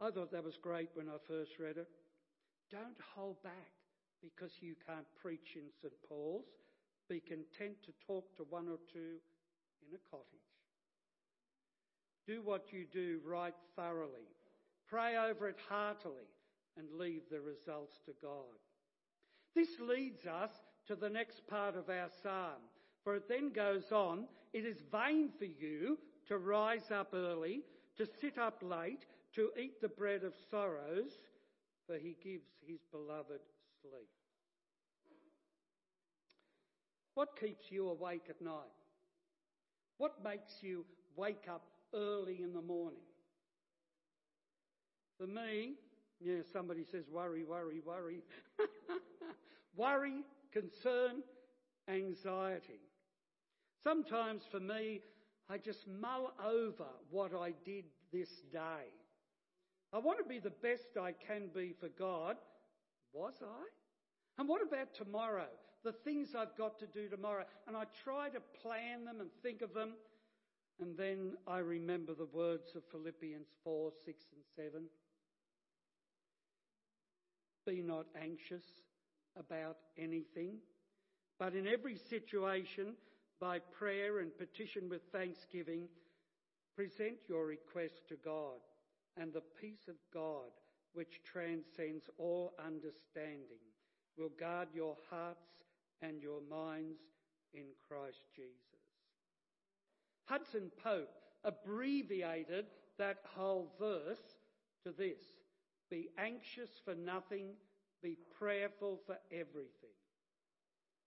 I 0.00 0.10
thought 0.10 0.30
that 0.32 0.44
was 0.44 0.58
great 0.60 0.90
when 0.94 1.08
I 1.08 1.16
first 1.26 1.52
read 1.58 1.76
it. 1.76 1.88
Don't 2.70 3.00
hold 3.14 3.42
back 3.42 3.72
because 4.22 4.52
you 4.60 4.74
can't 4.86 5.06
preach 5.20 5.56
in 5.56 5.70
St. 5.80 5.92
Paul's. 6.08 6.44
Be 7.08 7.20
content 7.20 7.82
to 7.84 7.92
talk 8.06 8.36
to 8.36 8.44
one 8.50 8.68
or 8.68 8.78
two 8.92 9.16
in 9.82 9.94
a 9.94 10.10
cottage. 10.10 10.57
Do 12.28 12.42
what 12.44 12.66
you 12.70 12.84
do 12.92 13.20
right 13.26 13.54
thoroughly. 13.74 14.28
Pray 14.86 15.16
over 15.16 15.48
it 15.48 15.56
heartily 15.66 16.28
and 16.76 16.86
leave 17.00 17.22
the 17.30 17.40
results 17.40 18.00
to 18.04 18.12
God. 18.20 18.60
This 19.54 19.70
leads 19.80 20.26
us 20.26 20.50
to 20.88 20.94
the 20.94 21.08
next 21.08 21.46
part 21.46 21.74
of 21.74 21.88
our 21.88 22.10
psalm, 22.22 22.60
for 23.02 23.16
it 23.16 23.30
then 23.30 23.50
goes 23.50 23.92
on, 23.92 24.26
it 24.52 24.66
is 24.66 24.76
vain 24.92 25.30
for 25.38 25.46
you 25.46 25.98
to 26.26 26.36
rise 26.36 26.90
up 26.90 27.14
early, 27.14 27.62
to 27.96 28.06
sit 28.20 28.36
up 28.36 28.62
late, 28.62 29.06
to 29.34 29.48
eat 29.58 29.80
the 29.80 29.88
bread 29.88 30.22
of 30.22 30.34
sorrows, 30.50 31.12
for 31.86 31.96
he 31.96 32.14
gives 32.22 32.50
his 32.66 32.80
beloved 32.92 33.40
sleep. 33.80 34.10
What 37.14 37.40
keeps 37.40 37.70
you 37.70 37.88
awake 37.88 38.26
at 38.28 38.42
night? 38.42 38.52
What 39.96 40.22
makes 40.22 40.62
you 40.62 40.84
wake 41.16 41.46
up 41.50 41.64
early 41.94 42.42
in 42.42 42.52
the 42.52 42.62
morning? 42.62 43.00
For 45.18 45.26
me, 45.26 45.74
yeah, 46.20 46.42
somebody 46.52 46.84
says 46.90 47.04
worry, 47.12 47.44
worry, 47.44 47.80
worry. 47.84 48.22
worry, 49.76 50.22
concern, 50.52 51.22
anxiety. 51.88 52.80
Sometimes 53.82 54.42
for 54.50 54.60
me, 54.60 55.00
I 55.48 55.58
just 55.58 55.86
mull 55.88 56.32
over 56.44 56.88
what 57.10 57.32
I 57.34 57.52
did 57.64 57.84
this 58.12 58.28
day. 58.52 58.90
I 59.92 59.98
want 59.98 60.18
to 60.18 60.28
be 60.28 60.38
the 60.38 60.50
best 60.50 60.98
I 61.00 61.12
can 61.12 61.48
be 61.54 61.74
for 61.80 61.88
God. 61.88 62.36
Was 63.12 63.34
I? 63.42 63.64
And 64.38 64.48
what 64.48 64.60
about 64.62 64.94
tomorrow? 64.94 65.48
The 65.84 65.92
things 65.92 66.34
I've 66.36 66.56
got 66.58 66.78
to 66.80 66.86
do 66.86 67.08
tomorrow. 67.08 67.44
And 67.66 67.76
I 67.76 67.84
try 68.04 68.28
to 68.28 68.40
plan 68.62 69.04
them 69.04 69.20
and 69.20 69.30
think 69.42 69.62
of 69.62 69.72
them. 69.72 69.94
And 70.80 70.96
then 70.96 71.32
I 71.46 71.58
remember 71.58 72.14
the 72.14 72.28
words 72.32 72.74
of 72.76 72.82
Philippians 72.92 73.48
4, 73.64 73.90
6, 74.04 74.24
and 74.32 74.44
7. 74.72 74.82
Be 77.66 77.82
not 77.82 78.06
anxious 78.20 78.64
about 79.36 79.76
anything, 79.98 80.58
but 81.38 81.54
in 81.54 81.66
every 81.66 81.96
situation, 81.96 82.94
by 83.40 83.58
prayer 83.58 84.20
and 84.20 84.36
petition 84.36 84.88
with 84.88 85.02
thanksgiving, 85.12 85.88
present 86.76 87.16
your 87.28 87.46
request 87.46 88.08
to 88.08 88.16
God 88.24 88.60
and 89.16 89.32
the 89.32 89.42
peace 89.60 89.88
of 89.88 89.96
God, 90.12 90.50
which 90.94 91.20
transcends 91.24 92.08
all 92.18 92.54
understanding, 92.64 93.62
will 94.16 94.30
guard 94.38 94.68
your 94.72 94.96
hearts 95.10 95.46
and 96.02 96.22
your 96.22 96.40
minds 96.48 97.00
in 97.52 97.64
Christ 97.88 98.22
Jesus. 98.34 98.67
Hudson 100.28 100.70
Pope 100.82 101.10
abbreviated 101.44 102.66
that 102.98 103.18
whole 103.34 103.72
verse 103.78 104.36
to 104.84 104.92
this 104.92 105.20
Be 105.90 106.08
anxious 106.18 106.70
for 106.84 106.94
nothing, 106.94 107.54
be 108.02 108.16
prayerful 108.38 109.00
for 109.06 109.16
everything. 109.32 109.96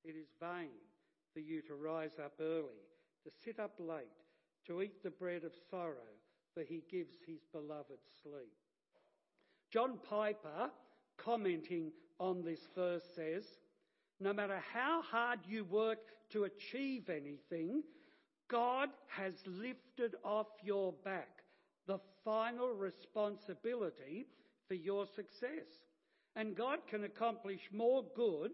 It 0.03 0.15
is 0.15 0.27
vain 0.39 0.69
for 1.33 1.39
you 1.39 1.61
to 1.63 1.75
rise 1.75 2.17
up 2.23 2.33
early, 2.41 2.81
to 3.23 3.31
sit 3.43 3.59
up 3.59 3.73
late, 3.79 4.07
to 4.65 4.81
eat 4.81 5.03
the 5.03 5.11
bread 5.11 5.43
of 5.43 5.53
sorrow 5.69 6.11
for 6.53 6.63
he 6.63 6.83
gives 6.89 7.13
his 7.25 7.39
beloved 7.51 7.99
sleep. 8.21 8.53
John 9.71 9.99
Piper, 10.09 10.69
commenting 11.17 11.91
on 12.19 12.43
this 12.43 12.67
verse, 12.75 13.03
says, 13.15 13.45
No 14.19 14.33
matter 14.33 14.61
how 14.73 15.01
hard 15.01 15.39
you 15.47 15.63
work 15.63 15.99
to 16.31 16.43
achieve 16.43 17.09
anything, 17.09 17.83
God 18.51 18.89
has 19.08 19.34
lifted 19.46 20.15
off 20.25 20.48
your 20.62 20.93
back 21.05 21.29
the 21.88 22.00
final 22.25 22.74
responsibility 22.74 24.27
for 24.67 24.74
your 24.74 25.05
success. 25.15 25.67
And 26.36 26.55
God 26.55 26.79
can 26.89 27.05
accomplish 27.05 27.62
more 27.74 28.03
good 28.15 28.51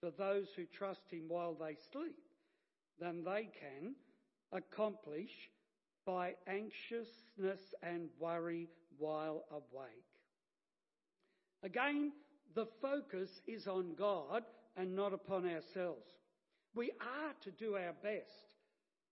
for 0.00 0.10
those 0.10 0.48
who 0.56 0.64
trust 0.66 1.00
Him 1.10 1.24
while 1.28 1.54
they 1.54 1.76
sleep 1.92 2.16
than 3.00 3.24
they 3.24 3.48
can 3.60 3.94
accomplish 4.52 5.30
by 6.04 6.34
anxiousness 6.46 7.60
and 7.82 8.08
worry 8.18 8.68
while 8.98 9.44
awake. 9.50 9.88
Again, 11.62 12.12
the 12.54 12.66
focus 12.80 13.28
is 13.46 13.66
on 13.66 13.94
God 13.98 14.42
and 14.76 14.94
not 14.94 15.12
upon 15.12 15.44
ourselves. 15.44 16.06
We 16.74 16.92
are 17.00 17.32
to 17.42 17.50
do 17.50 17.74
our 17.74 17.94
best, 18.02 18.45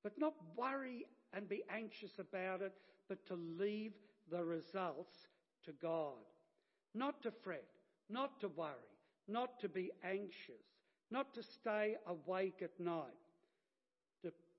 but 0.05 0.17
not 0.19 0.35
worry 0.55 1.07
and 1.33 1.49
be 1.49 1.65
anxious 1.75 2.19
about 2.21 2.63
it, 2.63 2.75
but 3.09 3.27
to 3.27 3.35
leave 3.59 3.95
the 4.31 4.45
results 4.45 5.17
to 5.65 5.73
God. 5.83 6.13
Not 6.95 7.23
to 7.23 7.33
fret, 7.43 7.65
not 8.09 8.39
to 8.41 8.49
worry, 8.49 8.71
not 9.27 9.59
to 9.61 9.69
be 9.69 9.91
anxious, 10.05 10.63
not 11.11 11.35
to 11.35 11.43
stay 11.43 11.97
awake 12.07 12.63
at 12.63 12.79
night, 12.79 13.03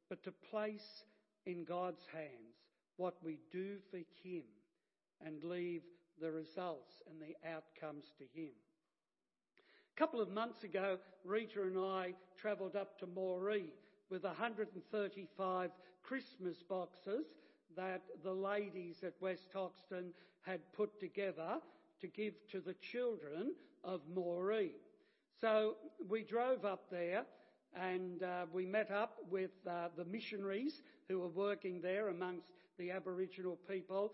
but 0.09 0.23
to 0.23 0.31
place 0.51 1.03
in 1.45 1.63
God's 1.63 2.05
hands 2.11 2.57
what 2.97 3.15
we 3.23 3.39
do 3.51 3.77
for 3.89 3.97
Him 4.23 4.43
and 5.25 5.43
leave 5.43 5.81
the 6.19 6.31
results 6.31 7.01
and 7.09 7.19
the 7.21 7.35
outcomes 7.49 8.05
to 8.17 8.23
Him. 8.39 8.51
A 9.95 9.99
couple 9.99 10.21
of 10.21 10.29
months 10.29 10.63
ago, 10.63 10.97
Rita 11.23 11.61
and 11.61 11.77
I 11.77 12.13
travelled 12.37 12.75
up 12.75 12.99
to 12.99 13.07
Moree 13.07 13.71
with 14.09 14.23
135 14.23 15.71
Christmas 16.03 16.63
boxes 16.63 17.25
that 17.75 18.03
the 18.23 18.31
ladies 18.31 19.03
at 19.03 19.13
West 19.19 19.49
Hoxton 19.53 20.13
had 20.41 20.59
put 20.73 20.99
together 20.99 21.59
to 21.99 22.07
give 22.07 22.33
to 22.51 22.59
the 22.59 22.75
children 22.75 23.53
of 23.83 24.01
Moree. 24.15 24.71
So 25.41 25.75
we 26.07 26.23
drove 26.23 26.65
up 26.65 26.89
there 26.89 27.25
and 27.75 28.23
uh, 28.23 28.45
we 28.53 28.65
met 28.65 28.91
up 28.91 29.17
with 29.29 29.51
uh, 29.67 29.89
the 29.97 30.05
missionaries 30.05 30.81
who 31.09 31.19
were 31.19 31.27
working 31.27 31.81
there 31.81 32.09
amongst 32.09 32.47
the 32.77 32.91
Aboriginal 32.91 33.57
people 33.69 34.13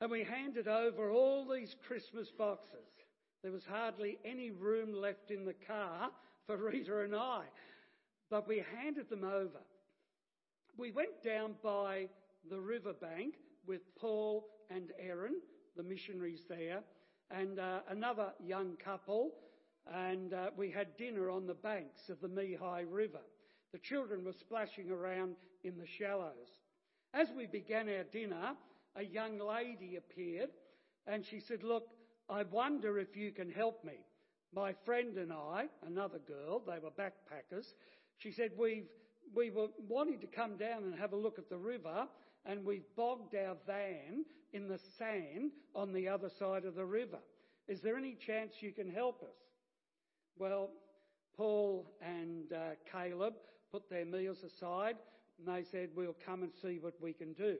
and 0.00 0.10
we 0.10 0.24
handed 0.24 0.68
over 0.68 1.10
all 1.10 1.46
these 1.48 1.74
Christmas 1.86 2.30
boxes. 2.30 2.88
There 3.42 3.52
was 3.52 3.64
hardly 3.64 4.18
any 4.24 4.50
room 4.50 4.92
left 4.92 5.30
in 5.30 5.44
the 5.44 5.54
car 5.54 6.10
for 6.46 6.56
Rita 6.70 7.00
and 7.00 7.14
I, 7.14 7.42
but 8.30 8.48
we 8.48 8.64
handed 8.76 9.08
them 9.08 9.24
over. 9.24 9.60
We 10.76 10.90
went 10.90 11.22
down 11.24 11.54
by 11.62 12.08
the 12.50 12.60
riverbank 12.60 13.34
with 13.66 13.80
Paul 13.98 14.46
and 14.70 14.92
Aaron, 14.98 15.40
the 15.76 15.82
missionaries 15.82 16.44
there, 16.48 16.80
and 17.30 17.58
uh, 17.58 17.80
another 17.88 18.32
young 18.44 18.76
couple, 18.76 19.32
and 19.92 20.32
uh, 20.34 20.50
we 20.56 20.70
had 20.70 20.96
dinner 20.96 21.30
on 21.30 21.46
the 21.46 21.54
banks 21.54 22.08
of 22.08 22.20
the 22.20 22.28
Mehi 22.28 22.84
River. 22.88 23.22
The 23.72 23.78
children 23.78 24.24
were 24.24 24.32
splashing 24.32 24.90
around 24.90 25.36
in 25.64 25.78
the 25.78 25.86
shallows. 25.86 26.60
As 27.14 27.28
we 27.36 27.46
began 27.46 27.88
our 27.88 28.04
dinner, 28.04 28.54
a 28.96 29.04
young 29.04 29.38
lady 29.38 29.96
appeared 29.96 30.50
and 31.06 31.24
she 31.24 31.40
said, 31.40 31.62
Look, 31.62 31.88
I 32.28 32.42
wonder 32.44 32.98
if 32.98 33.16
you 33.16 33.30
can 33.30 33.50
help 33.50 33.84
me. 33.84 34.04
My 34.54 34.74
friend 34.84 35.16
and 35.18 35.32
I, 35.32 35.66
another 35.86 36.18
girl, 36.18 36.62
they 36.66 36.78
were 36.78 36.90
backpackers, 36.90 37.74
she 38.18 38.32
said, 38.32 38.52
We've, 38.58 38.86
we 39.34 39.50
were 39.50 39.68
wanting 39.88 40.20
to 40.20 40.26
come 40.26 40.56
down 40.56 40.84
and 40.84 40.94
have 40.98 41.12
a 41.12 41.16
look 41.16 41.38
at 41.38 41.48
the 41.48 41.58
river 41.58 42.06
and 42.46 42.64
we've 42.64 42.84
bogged 42.96 43.34
our 43.34 43.56
van 43.66 44.24
in 44.52 44.68
the 44.68 44.78
sand 44.98 45.50
on 45.74 45.92
the 45.92 46.08
other 46.08 46.30
side 46.38 46.64
of 46.64 46.74
the 46.74 46.84
river. 46.84 47.18
Is 47.68 47.80
there 47.80 47.96
any 47.96 48.14
chance 48.14 48.54
you 48.60 48.72
can 48.72 48.90
help 48.90 49.22
us? 49.22 49.36
Well, 50.38 50.70
Paul 51.36 51.92
and 52.00 52.52
uh, 52.52 52.74
Caleb 52.90 53.34
put 53.72 53.90
their 53.90 54.04
meals 54.04 54.44
aside 54.44 54.96
and 55.38 55.54
they 55.54 55.64
said, 55.64 55.90
We'll 55.94 56.16
come 56.24 56.42
and 56.42 56.52
see 56.62 56.78
what 56.80 56.94
we 57.00 57.12
can 57.12 57.32
do. 57.32 57.56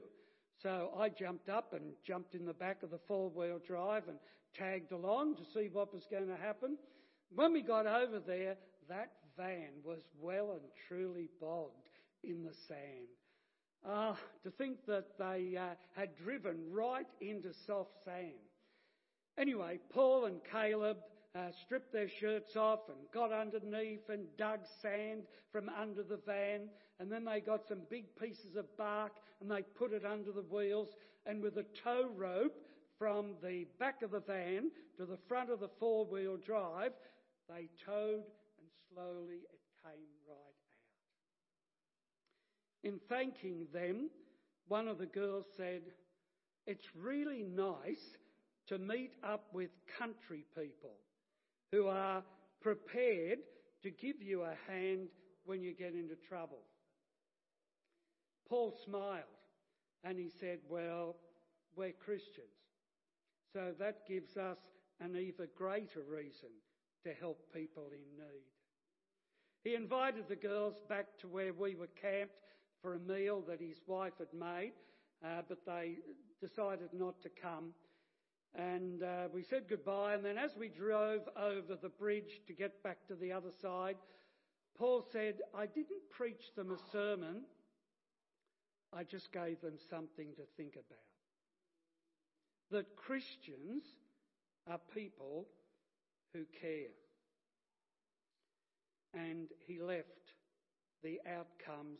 So 0.62 0.92
I 0.98 1.08
jumped 1.10 1.48
up 1.48 1.74
and 1.74 1.92
jumped 2.06 2.34
in 2.34 2.46
the 2.46 2.54
back 2.54 2.82
of 2.82 2.90
the 2.90 3.00
four 3.06 3.28
wheel 3.28 3.58
drive 3.66 4.04
and 4.08 4.18
tagged 4.56 4.92
along 4.92 5.36
to 5.36 5.42
see 5.52 5.68
what 5.70 5.92
was 5.92 6.06
going 6.10 6.28
to 6.28 6.36
happen. 6.36 6.78
When 7.34 7.52
we 7.52 7.60
got 7.60 7.86
over 7.86 8.20
there, 8.20 8.56
that 8.88 9.10
van 9.36 9.82
was 9.84 10.00
well 10.20 10.52
and 10.52 10.62
truly 10.88 11.28
bogged 11.40 11.88
in 12.24 12.42
the 12.42 12.54
sand. 12.68 13.08
Ah, 13.88 14.16
to 14.42 14.50
think 14.50 14.84
that 14.86 15.18
they 15.18 15.56
uh, 15.56 15.74
had 15.94 16.16
driven 16.16 16.56
right 16.70 17.06
into 17.20 17.52
soft 17.66 17.92
sand. 18.04 18.32
Anyway, 19.38 19.78
Paul 19.92 20.24
and 20.24 20.40
Caleb 20.50 20.96
uh, 21.36 21.50
stripped 21.64 21.92
their 21.92 22.08
shirts 22.08 22.56
off 22.56 22.80
and 22.88 22.96
got 23.12 23.32
underneath 23.32 24.08
and 24.08 24.24
dug 24.38 24.60
sand 24.80 25.22
from 25.52 25.68
under 25.68 26.02
the 26.02 26.18
van. 26.26 26.68
And 26.98 27.12
then 27.12 27.24
they 27.24 27.40
got 27.40 27.68
some 27.68 27.80
big 27.90 28.16
pieces 28.16 28.56
of 28.56 28.64
bark 28.78 29.12
and 29.40 29.50
they 29.50 29.62
put 29.62 29.92
it 29.92 30.04
under 30.04 30.32
the 30.32 30.44
wheels. 30.50 30.88
And 31.26 31.42
with 31.42 31.58
a 31.58 31.66
tow 31.84 32.08
rope 32.16 32.56
from 32.98 33.34
the 33.42 33.66
back 33.78 34.02
of 34.02 34.12
the 34.12 34.20
van 34.20 34.70
to 34.96 35.04
the 35.04 35.18
front 35.28 35.50
of 35.50 35.60
the 35.60 35.70
four 35.78 36.06
wheel 36.06 36.38
drive, 36.38 36.92
they 37.48 37.68
towed 37.84 38.24
slowly 38.96 39.44
it 39.52 39.60
came 39.84 40.08
right 40.26 40.36
out. 40.36 40.56
In 42.82 42.98
thanking 43.08 43.66
them, 43.72 44.10
one 44.68 44.88
of 44.88 44.98
the 44.98 45.06
girls 45.06 45.44
said, 45.56 45.82
It's 46.66 46.86
really 46.94 47.42
nice 47.42 48.16
to 48.68 48.78
meet 48.78 49.12
up 49.22 49.44
with 49.52 49.70
country 49.98 50.44
people 50.56 50.96
who 51.72 51.88
are 51.88 52.22
prepared 52.60 53.38
to 53.82 53.90
give 53.90 54.22
you 54.22 54.42
a 54.42 54.54
hand 54.70 55.08
when 55.44 55.62
you 55.62 55.74
get 55.74 55.92
into 55.92 56.16
trouble. 56.28 56.62
Paul 58.48 58.72
smiled 58.84 59.24
and 60.04 60.18
he 60.18 60.30
said, 60.40 60.58
Well, 60.68 61.16
we're 61.76 61.92
Christians. 61.92 62.46
So 63.52 63.72
that 63.78 64.08
gives 64.08 64.36
us 64.36 64.58
an 65.00 65.16
even 65.16 65.48
greater 65.56 66.02
reason 66.08 66.50
to 67.04 67.12
help 67.20 67.38
people 67.52 67.88
in 67.92 68.16
need. 68.18 68.55
He 69.66 69.74
invited 69.74 70.28
the 70.28 70.36
girls 70.36 70.80
back 70.88 71.06
to 71.18 71.26
where 71.26 71.52
we 71.52 71.74
were 71.74 71.88
camped 72.00 72.36
for 72.80 72.94
a 72.94 73.00
meal 73.00 73.42
that 73.48 73.60
his 73.60 73.80
wife 73.88 74.12
had 74.16 74.32
made, 74.32 74.74
uh, 75.24 75.42
but 75.48 75.66
they 75.66 75.96
decided 76.40 76.90
not 76.92 77.20
to 77.22 77.28
come. 77.28 77.72
And 78.54 79.02
uh, 79.02 79.26
we 79.34 79.42
said 79.42 79.64
goodbye. 79.68 80.14
And 80.14 80.24
then 80.24 80.38
as 80.38 80.52
we 80.56 80.68
drove 80.68 81.22
over 81.36 81.74
the 81.82 81.88
bridge 81.88 82.42
to 82.46 82.52
get 82.52 82.80
back 82.84 82.98
to 83.08 83.16
the 83.16 83.32
other 83.32 83.50
side, 83.60 83.96
Paul 84.78 85.04
said, 85.10 85.40
I 85.52 85.66
didn't 85.66 86.10
preach 86.12 86.54
them 86.54 86.70
a 86.70 86.92
sermon. 86.92 87.42
I 88.92 89.02
just 89.02 89.32
gave 89.32 89.60
them 89.62 89.78
something 89.90 90.28
to 90.36 90.42
think 90.56 90.74
about. 90.74 91.08
That 92.70 92.94
Christians 92.94 93.82
are 94.70 94.78
people 94.94 95.48
who 96.32 96.44
care. 96.60 96.94
And 99.16 99.48
he 99.66 99.80
left 99.80 100.34
the 101.02 101.18
outcomes 101.26 101.98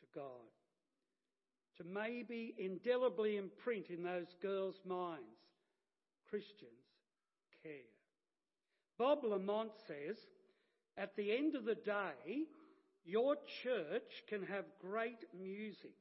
to 0.00 0.06
God. 0.14 0.50
To 1.78 1.84
maybe 1.84 2.54
indelibly 2.58 3.36
imprint 3.36 3.88
in 3.88 4.02
those 4.02 4.34
girls' 4.40 4.80
minds 4.86 5.42
Christians 6.30 6.70
care. 7.62 7.72
Bob 8.98 9.24
Lamont 9.24 9.72
says, 9.86 10.16
at 10.96 11.16
the 11.16 11.32
end 11.32 11.54
of 11.56 11.64
the 11.64 11.74
day, 11.74 12.46
your 13.04 13.36
church 13.62 14.22
can 14.28 14.44
have 14.44 14.64
great 14.80 15.24
music, 15.38 15.96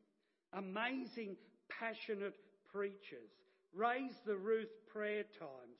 amazing, 0.54 1.36
passionate 1.80 2.36
preachers, 2.72 3.32
raise 3.74 4.16
the 4.26 4.36
roof 4.36 4.70
prayer 4.92 5.24
times. 5.40 5.80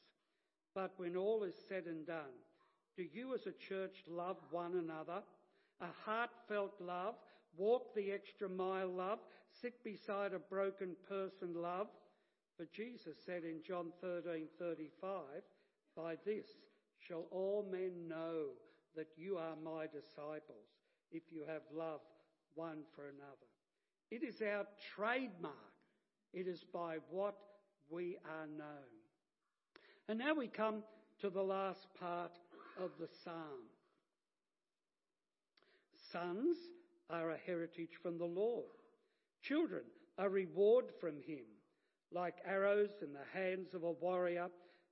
But 0.74 0.94
when 0.98 1.16
all 1.16 1.44
is 1.44 1.56
said 1.68 1.86
and 1.86 2.08
done, 2.08 2.36
do 3.02 3.08
you 3.20 3.34
as 3.34 3.48
a 3.48 3.52
church 3.68 4.04
love 4.08 4.38
one 4.52 4.76
another? 4.76 5.24
A 5.82 5.88
heartfelt 6.06 6.74
love, 6.80 7.16
walk 7.58 7.96
the 7.96 8.12
extra 8.12 8.48
mile 8.48 8.90
love, 8.90 9.18
sit 9.50 9.84
beside 9.84 10.34
a 10.34 10.40
broken 10.40 10.96
person 11.10 11.56
love, 11.56 11.88
for 12.56 12.66
Jesus 12.66 13.18
said 13.26 13.44
in 13.44 13.64
John 13.64 13.92
13:35, 14.04 15.44
"By 15.96 16.16
this 16.18 16.46
shall 17.00 17.24
all 17.32 17.64
men 17.64 18.08
know 18.08 18.52
that 18.94 19.18
you 19.18 19.36
are 19.38 19.56
my 19.56 19.88
disciples, 19.88 20.78
if 21.10 21.32
you 21.32 21.44
have 21.46 21.64
love 21.72 22.02
one 22.54 22.86
for 22.94 23.08
another." 23.08 23.48
It 24.12 24.22
is 24.22 24.44
our 24.44 24.68
trademark. 24.94 25.74
It 26.34 26.48
is 26.48 26.64
by 26.66 27.00
what 27.10 27.36
we 27.90 28.18
are 28.18 28.46
known. 28.46 29.02
And 30.08 30.20
now 30.20 30.36
we 30.36 30.48
come 30.50 30.84
to 31.18 31.32
the 31.32 31.44
last 31.44 31.92
part 31.96 32.38
of 32.80 32.92
the 33.00 33.08
psalm. 33.24 33.66
Sons 36.12 36.58
are 37.10 37.32
a 37.32 37.38
heritage 37.46 38.00
from 38.02 38.18
the 38.18 38.26
Lord. 38.26 38.66
Children, 39.42 39.84
a 40.18 40.30
reward 40.30 40.86
from 41.00 41.16
him. 41.26 41.46
Like 42.12 42.36
arrows 42.46 42.90
in 43.02 43.14
the 43.14 43.40
hands 43.40 43.74
of 43.74 43.84
a 43.84 43.92
warrior, 43.92 44.50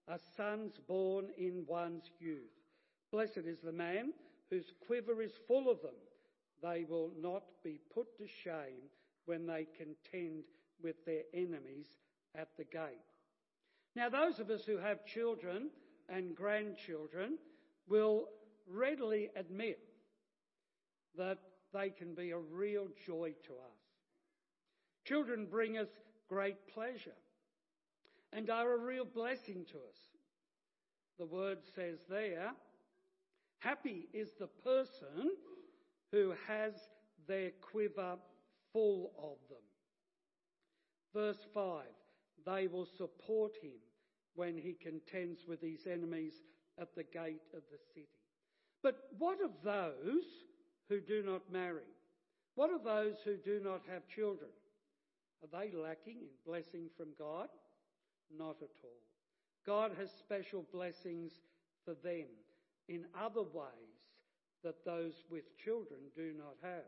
are 0.07 0.19
sons 0.37 0.73
born 0.87 1.27
in 1.37 1.65
one's 1.67 2.09
youth. 2.19 2.49
Blessed 3.11 3.45
is 3.45 3.59
the 3.59 3.71
man 3.71 4.13
whose 4.49 4.73
quiver 4.87 5.21
is 5.21 5.33
full 5.47 5.69
of 5.69 5.81
them. 5.81 5.91
They 6.63 6.85
will 6.89 7.11
not 7.19 7.43
be 7.63 7.79
put 7.93 8.17
to 8.17 8.27
shame 8.43 8.89
when 9.25 9.45
they 9.45 9.67
contend 9.77 10.43
with 10.81 10.95
their 11.05 11.23
enemies 11.33 11.87
at 12.35 12.49
the 12.57 12.63
gate. 12.63 12.97
Now, 13.95 14.09
those 14.09 14.39
of 14.39 14.49
us 14.49 14.63
who 14.65 14.77
have 14.77 15.05
children 15.05 15.69
and 16.07 16.35
grandchildren 16.35 17.37
will 17.89 18.25
readily 18.67 19.29
admit 19.35 19.79
that 21.17 21.39
they 21.73 21.89
can 21.89 22.13
be 22.13 22.31
a 22.31 22.37
real 22.37 22.87
joy 23.05 23.33
to 23.47 23.53
us. 23.53 23.79
Children 25.05 25.47
bring 25.49 25.77
us 25.77 25.87
great 26.27 26.67
pleasure 26.73 27.17
and 28.31 28.49
are 28.49 28.73
a 28.73 28.77
real 28.77 29.05
blessing 29.05 29.65
to 29.71 29.77
us. 29.77 29.99
The 31.17 31.25
word 31.25 31.57
says 31.75 31.97
there, 32.09 32.51
happy 33.59 34.07
is 34.13 34.29
the 34.39 34.49
person 34.63 35.31
who 36.11 36.33
has 36.47 36.73
their 37.27 37.51
quiver 37.71 38.17
full 38.71 39.11
of 39.17 39.37
them. 39.49 39.63
Verse 41.13 41.45
5 41.53 41.83
They 42.45 42.67
will 42.67 42.87
support 42.97 43.53
him 43.61 43.79
when 44.35 44.57
he 44.57 44.73
contends 44.73 45.41
with 45.47 45.61
his 45.61 45.87
enemies 45.87 46.33
at 46.79 46.95
the 46.95 47.03
gate 47.03 47.41
of 47.53 47.61
the 47.71 47.77
city. 47.93 48.07
But 48.81 48.95
what 49.17 49.37
of 49.43 49.51
those 49.63 50.23
who 50.87 51.01
do 51.01 51.23
not 51.25 51.41
marry? 51.51 51.89
What 52.55 52.73
of 52.73 52.83
those 52.83 53.15
who 53.23 53.37
do 53.37 53.59
not 53.63 53.81
have 53.91 54.07
children? 54.07 54.49
Are 55.41 55.59
they 55.59 55.71
lacking 55.75 56.17
in 56.21 56.29
blessing 56.45 56.89
from 56.97 57.07
God? 57.17 57.47
Not 58.37 58.57
at 58.61 58.69
all. 58.83 59.01
God 59.65 59.91
has 59.99 60.09
special 60.11 60.65
blessings 60.73 61.31
for 61.85 61.93
them 62.03 62.27
in 62.87 63.05
other 63.19 63.41
ways 63.41 63.99
that 64.63 64.85
those 64.85 65.13
with 65.29 65.57
children 65.57 65.99
do 66.15 66.33
not 66.37 66.55
have. 66.61 66.83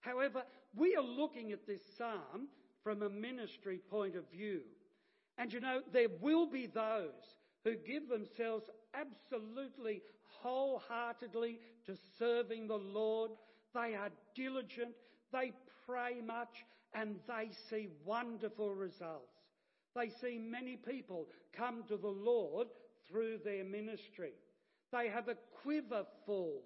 However, 0.00 0.42
we 0.74 0.96
are 0.96 1.02
looking 1.02 1.52
at 1.52 1.66
this 1.66 1.82
psalm 1.96 2.48
from 2.82 3.02
a 3.02 3.08
ministry 3.08 3.78
point 3.90 4.16
of 4.16 4.30
view. 4.30 4.60
And 5.38 5.52
you 5.52 5.60
know, 5.60 5.80
there 5.92 6.08
will 6.20 6.46
be 6.46 6.66
those 6.66 7.38
who 7.64 7.76
give 7.76 8.08
themselves 8.08 8.68
absolutely 8.98 10.02
wholeheartedly 10.42 11.58
to 11.86 11.96
serving 12.18 12.68
the 12.68 12.78
Lord. 12.78 13.32
They 13.74 13.94
are 13.94 14.10
diligent, 14.34 14.94
they 15.32 15.52
pray 15.86 16.20
much, 16.24 16.64
and 16.94 17.16
they 17.26 17.50
see 17.70 17.88
wonderful 18.04 18.72
results. 18.72 19.32
They 19.96 20.10
see 20.20 20.38
many 20.38 20.76
people 20.76 21.28
come 21.56 21.84
to 21.88 21.96
the 21.96 22.06
Lord 22.06 22.68
through 23.08 23.38
their 23.44 23.64
ministry. 23.64 24.32
They 24.92 25.08
have 25.08 25.28
a 25.28 25.36
quiver 25.62 26.04
full 26.26 26.62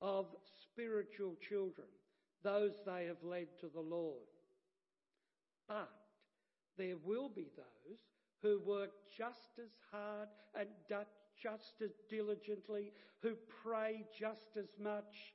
of 0.00 0.26
spiritual 0.62 1.36
children, 1.48 1.88
those 2.42 2.72
they 2.84 3.06
have 3.06 3.22
led 3.22 3.48
to 3.60 3.68
the 3.72 3.80
Lord. 3.80 4.22
But 5.68 5.90
there 6.78 6.96
will 7.02 7.28
be 7.28 7.48
those 7.56 7.98
who 8.42 8.60
work 8.64 8.90
just 9.16 9.58
as 9.58 9.70
hard 9.90 10.28
and 10.54 10.68
just 11.42 11.74
as 11.82 11.92
diligently, 12.08 12.92
who 13.22 13.34
pray 13.62 14.04
just 14.18 14.56
as 14.58 14.68
much, 14.80 15.34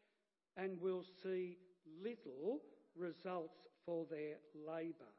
and 0.58 0.80
will 0.82 1.04
see 1.24 1.58
little 2.04 2.62
results 2.96 3.68
for 3.86 4.06
their 4.10 4.36
labour. 4.68 5.14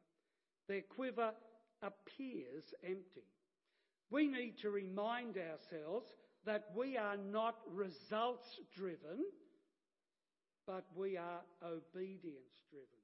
Their 0.68 0.83
quiver 0.83 1.33
appears 1.83 2.75
empty. 2.85 3.27
We 4.11 4.27
need 4.27 4.59
to 4.59 4.71
remind 4.71 5.37
ourselves 5.38 6.07
that 6.45 6.66
we 6.77 6.97
are 6.97 7.16
not 7.16 7.57
results 7.73 8.61
driven, 8.77 9.25
but 10.66 10.85
we 10.95 11.16
are 11.16 11.40
obedience 11.64 12.62
driven. 12.71 13.03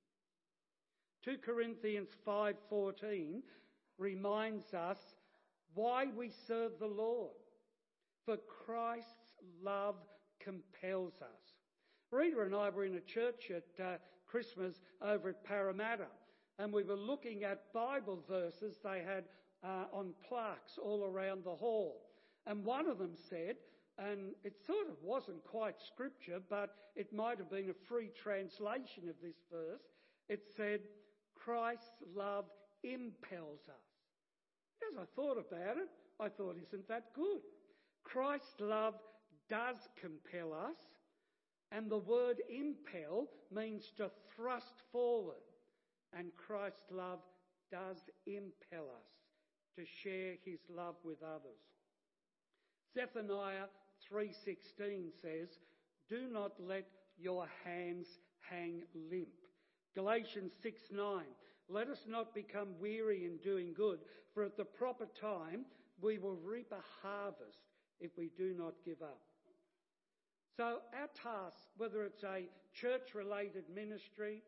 2 1.24 1.38
Corinthians 1.38 2.10
5:14 2.26 3.42
reminds 3.96 4.74
us 4.74 4.98
why 5.74 6.06
we 6.06 6.30
serve 6.30 6.78
the 6.78 6.86
Lord. 6.86 7.36
For 8.28 8.36
Christ's 8.66 9.40
love 9.64 9.94
compels 10.38 11.14
us. 11.22 11.54
Rita 12.10 12.42
and 12.42 12.54
I 12.54 12.68
were 12.68 12.84
in 12.84 12.96
a 12.96 13.00
church 13.00 13.50
at 13.50 13.82
uh, 13.82 13.96
Christmas 14.26 14.82
over 15.00 15.30
at 15.30 15.42
Parramatta, 15.44 16.08
and 16.58 16.70
we 16.70 16.82
were 16.82 16.94
looking 16.94 17.44
at 17.44 17.72
Bible 17.72 18.22
verses 18.28 18.76
they 18.84 19.02
had 19.02 19.24
uh, 19.64 19.86
on 19.94 20.12
plaques 20.28 20.76
all 20.76 21.04
around 21.04 21.42
the 21.42 21.54
hall. 21.54 22.02
And 22.46 22.66
one 22.66 22.86
of 22.86 22.98
them 22.98 23.14
said, 23.30 23.56
and 23.96 24.34
it 24.44 24.58
sort 24.66 24.90
of 24.90 24.96
wasn't 25.02 25.42
quite 25.44 25.76
scripture, 25.80 26.42
but 26.50 26.74
it 26.96 27.10
might 27.14 27.38
have 27.38 27.50
been 27.50 27.70
a 27.70 27.86
free 27.88 28.10
translation 28.14 29.08
of 29.08 29.14
this 29.22 29.38
verse. 29.50 29.88
It 30.28 30.42
said, 30.54 30.80
Christ's 31.34 32.02
love 32.14 32.44
impels 32.84 33.62
us. 33.70 33.88
As 34.92 34.98
I 34.98 35.06
thought 35.16 35.38
about 35.38 35.78
it, 35.78 35.88
I 36.20 36.28
thought, 36.28 36.56
isn't 36.62 36.88
that 36.88 37.14
good? 37.14 37.40
Christ's 38.12 38.60
love 38.60 38.94
does 39.50 39.76
compel 40.00 40.52
us, 40.52 40.76
and 41.70 41.90
the 41.90 41.98
word 41.98 42.40
impel 42.48 43.28
means 43.54 43.92
to 43.96 44.10
thrust 44.34 44.82
forward. 44.90 45.36
And 46.16 46.34
Christ's 46.34 46.90
love 46.90 47.18
does 47.70 47.98
impel 48.26 48.84
us 48.96 49.10
to 49.76 49.84
share 50.02 50.34
his 50.44 50.58
love 50.70 50.96
with 51.04 51.22
others. 51.22 51.60
Zephaniah 52.94 53.68
3:16 54.10 55.12
says, 55.20 55.58
"Do 56.08 56.28
not 56.28 56.58
let 56.58 56.90
your 57.18 57.46
hands 57.64 58.18
hang 58.40 58.86
limp." 58.94 59.38
Galatians 59.94 60.54
6:9, 60.62 61.36
"Let 61.68 61.88
us 61.88 62.06
not 62.06 62.34
become 62.34 62.78
weary 62.78 63.26
in 63.26 63.36
doing 63.38 63.74
good, 63.74 64.02
for 64.32 64.44
at 64.44 64.56
the 64.56 64.64
proper 64.64 65.06
time 65.06 65.66
we 66.00 66.18
will 66.18 66.36
reap 66.36 66.72
a 66.72 66.80
harvest 66.80 67.67
if 68.00 68.16
we 68.16 68.30
do 68.37 68.54
not 68.54 68.74
give 68.84 69.02
up." 69.02 69.20
So 70.56 70.82
our 70.92 71.08
task, 71.08 71.68
whether 71.76 72.04
it's 72.04 72.24
a 72.24 72.48
church-related 72.72 73.68
ministry, 73.68 74.42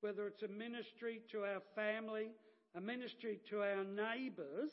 whether 0.00 0.26
it's 0.26 0.42
a 0.42 0.48
ministry 0.48 1.20
to 1.28 1.44
our 1.44 1.60
family, 1.74 2.34
a 2.74 2.80
ministry 2.80 3.38
to 3.50 3.62
our 3.62 3.84
neighbours, 3.84 4.70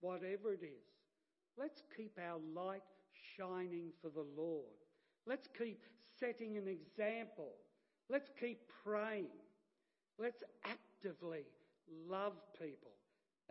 whatever 0.00 0.52
it 0.52 0.62
is, 0.62 0.84
let's 1.56 1.82
keep 1.96 2.18
our 2.18 2.38
light 2.38 2.82
shining 3.36 3.92
for 4.02 4.10
the 4.10 4.26
Lord. 4.36 4.74
Let's 5.26 5.48
keep 5.56 5.84
setting 6.18 6.56
an 6.56 6.68
example. 6.68 7.52
Let's 8.08 8.30
keep 8.40 8.68
praying. 8.84 9.30
Let's 10.18 10.42
actively 10.64 11.44
love 12.06 12.34
people 12.60 12.92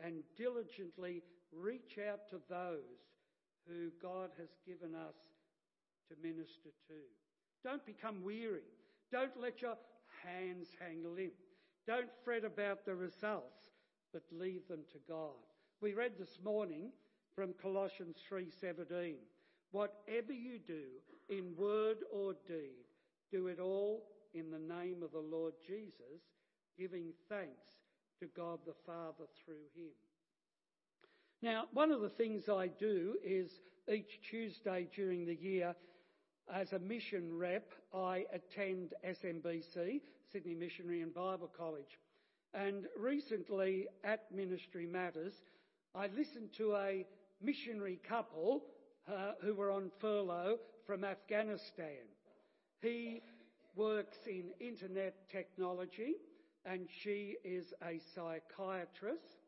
and 0.03 0.23
diligently 0.36 1.23
reach 1.51 1.97
out 1.99 2.27
to 2.29 2.41
those 2.49 3.12
who 3.67 3.89
God 4.02 4.30
has 4.38 4.49
given 4.65 4.95
us 4.95 5.15
to 6.10 6.15
minister 6.21 6.69
to. 6.88 6.99
Don't 7.63 7.86
become 7.86 8.23
weary. 8.23 8.67
Don't 9.12 9.39
let 9.39 9.62
your 9.62 9.78
hands 10.23 10.67
hang 10.80 11.04
limp. 11.15 11.34
Don't 11.88 12.10
fret 12.23 12.45
about 12.45 12.86
the 12.86 12.95
results, 12.95 13.69
but 14.12 14.23
leave 14.32 14.67
them 14.67 14.84
to 14.91 14.99
God. 15.08 15.36
We 15.82 15.93
read 15.93 16.13
this 16.17 16.39
morning 16.43 16.91
from 17.36 17.54
Colossians 17.54 18.17
3:17, 18.30 19.17
whatever 19.71 20.34
you 20.34 20.60
do 20.60 21.02
in 21.30 21.56
word 21.56 22.04
or 22.12 22.34
deed, 22.45 22.86
do 23.32 23.47
it 23.47 23.60
all 23.60 24.08
in 24.34 24.49
the 24.49 24.60
name 24.60 25.04
of 25.04 25.12
the 25.12 25.19
Lord 25.19 25.54
Jesus, 25.65 26.21
giving 26.78 27.13
thanks 27.28 27.82
to 28.19 28.28
God 28.28 28.60
the 28.65 28.73
Father 28.86 29.26
through 29.43 29.67
him. 29.76 29.93
Now, 31.43 31.65
one 31.73 31.91
of 31.91 31.99
the 31.99 32.08
things 32.08 32.47
I 32.47 32.67
do 32.67 33.17
is 33.21 33.51
each 33.93 34.21
Tuesday 34.32 34.88
during 34.95 35.25
the 35.25 35.36
year 35.36 35.75
as 36.49 36.71
a 36.71 36.79
mission 36.79 37.38
rep, 37.38 37.69
I 37.93 38.23
attend 38.32 38.93
SMBC, 39.06 39.99
Sydney 40.32 40.56
Missionary 40.56 41.01
and 41.01 41.13
Bible 41.13 41.51
College. 41.58 41.99
And 42.53 42.86
recently 42.97 43.88
at 44.06 44.34
Ministry 44.34 44.86
Matters, 44.86 45.34
I 45.93 46.08
listened 46.15 46.53
to 46.60 46.77
a 46.77 47.06
missionary 47.41 47.99
couple 48.08 48.63
uh, 49.12 49.34
who 49.41 49.53
were 49.53 49.69
on 49.69 49.91
furlough 49.99 50.60
from 50.88 51.03
Afghanistan. 51.03 52.08
He 52.82 53.21
works 53.75 54.19
in 54.27 54.51
internet 54.62 55.27
technology 55.29 56.13
and 56.63 56.88
she 57.03 57.36
is 57.43 57.73
a 57.86 57.99
psychiatrist. 58.15 59.42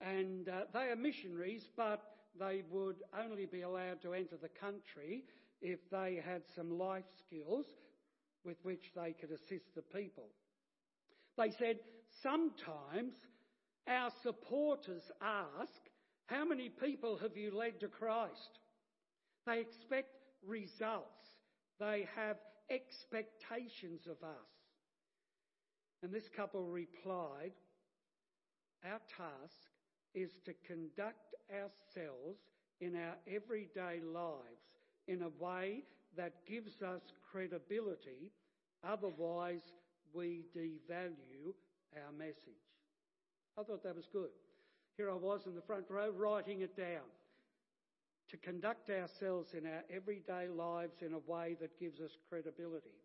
And 0.00 0.48
uh, 0.48 0.62
they 0.72 0.90
are 0.90 0.96
missionaries, 0.96 1.68
but 1.76 2.00
they 2.38 2.62
would 2.70 2.96
only 3.18 3.46
be 3.46 3.62
allowed 3.62 4.02
to 4.02 4.14
enter 4.14 4.36
the 4.40 4.48
country 4.48 5.24
if 5.60 5.78
they 5.90 6.22
had 6.24 6.42
some 6.56 6.78
life 6.78 7.04
skills 7.26 7.66
with 8.44 8.56
which 8.62 8.92
they 8.96 9.12
could 9.12 9.30
assist 9.30 9.74
the 9.74 9.82
people. 9.82 10.28
They 11.36 11.50
said, 11.58 11.76
sometimes 12.22 13.14
our 13.86 14.10
supporters 14.22 15.02
ask, 15.20 15.80
how 16.26 16.44
many 16.44 16.68
people 16.68 17.18
have 17.18 17.36
you 17.36 17.54
led 17.54 17.80
to 17.80 17.88
Christ? 17.88 18.58
They 19.46 19.60
expect 19.60 20.14
results. 20.46 21.26
They 21.78 22.06
have 22.16 22.36
expectations 22.70 24.06
of 24.06 24.22
us. 24.22 24.50
And 26.02 26.12
this 26.12 26.28
couple 26.34 26.64
replied, 26.66 27.52
Our 28.84 29.00
task 29.16 29.69
is 30.14 30.30
to 30.44 30.54
conduct 30.66 31.34
ourselves 31.50 32.38
in 32.80 32.96
our 32.96 33.16
everyday 33.26 34.00
lives 34.00 34.64
in 35.06 35.22
a 35.22 35.42
way 35.42 35.84
that 36.16 36.46
gives 36.46 36.82
us 36.82 37.02
credibility, 37.30 38.32
otherwise, 38.84 39.62
we 40.12 40.44
devalue 40.56 41.54
our 41.96 42.12
message. 42.16 42.34
I 43.58 43.62
thought 43.62 43.82
that 43.84 43.96
was 43.96 44.08
good. 44.12 44.30
Here 44.96 45.10
I 45.10 45.14
was 45.14 45.46
in 45.46 45.54
the 45.54 45.62
front 45.62 45.84
row 45.88 46.10
writing 46.10 46.62
it 46.62 46.76
down. 46.76 47.06
To 48.30 48.36
conduct 48.36 48.90
ourselves 48.90 49.54
in 49.54 49.66
our 49.66 49.82
everyday 49.94 50.48
lives 50.48 51.02
in 51.02 51.14
a 51.14 51.30
way 51.30 51.56
that 51.60 51.80
gives 51.80 52.00
us 52.00 52.12
credibility, 52.28 53.02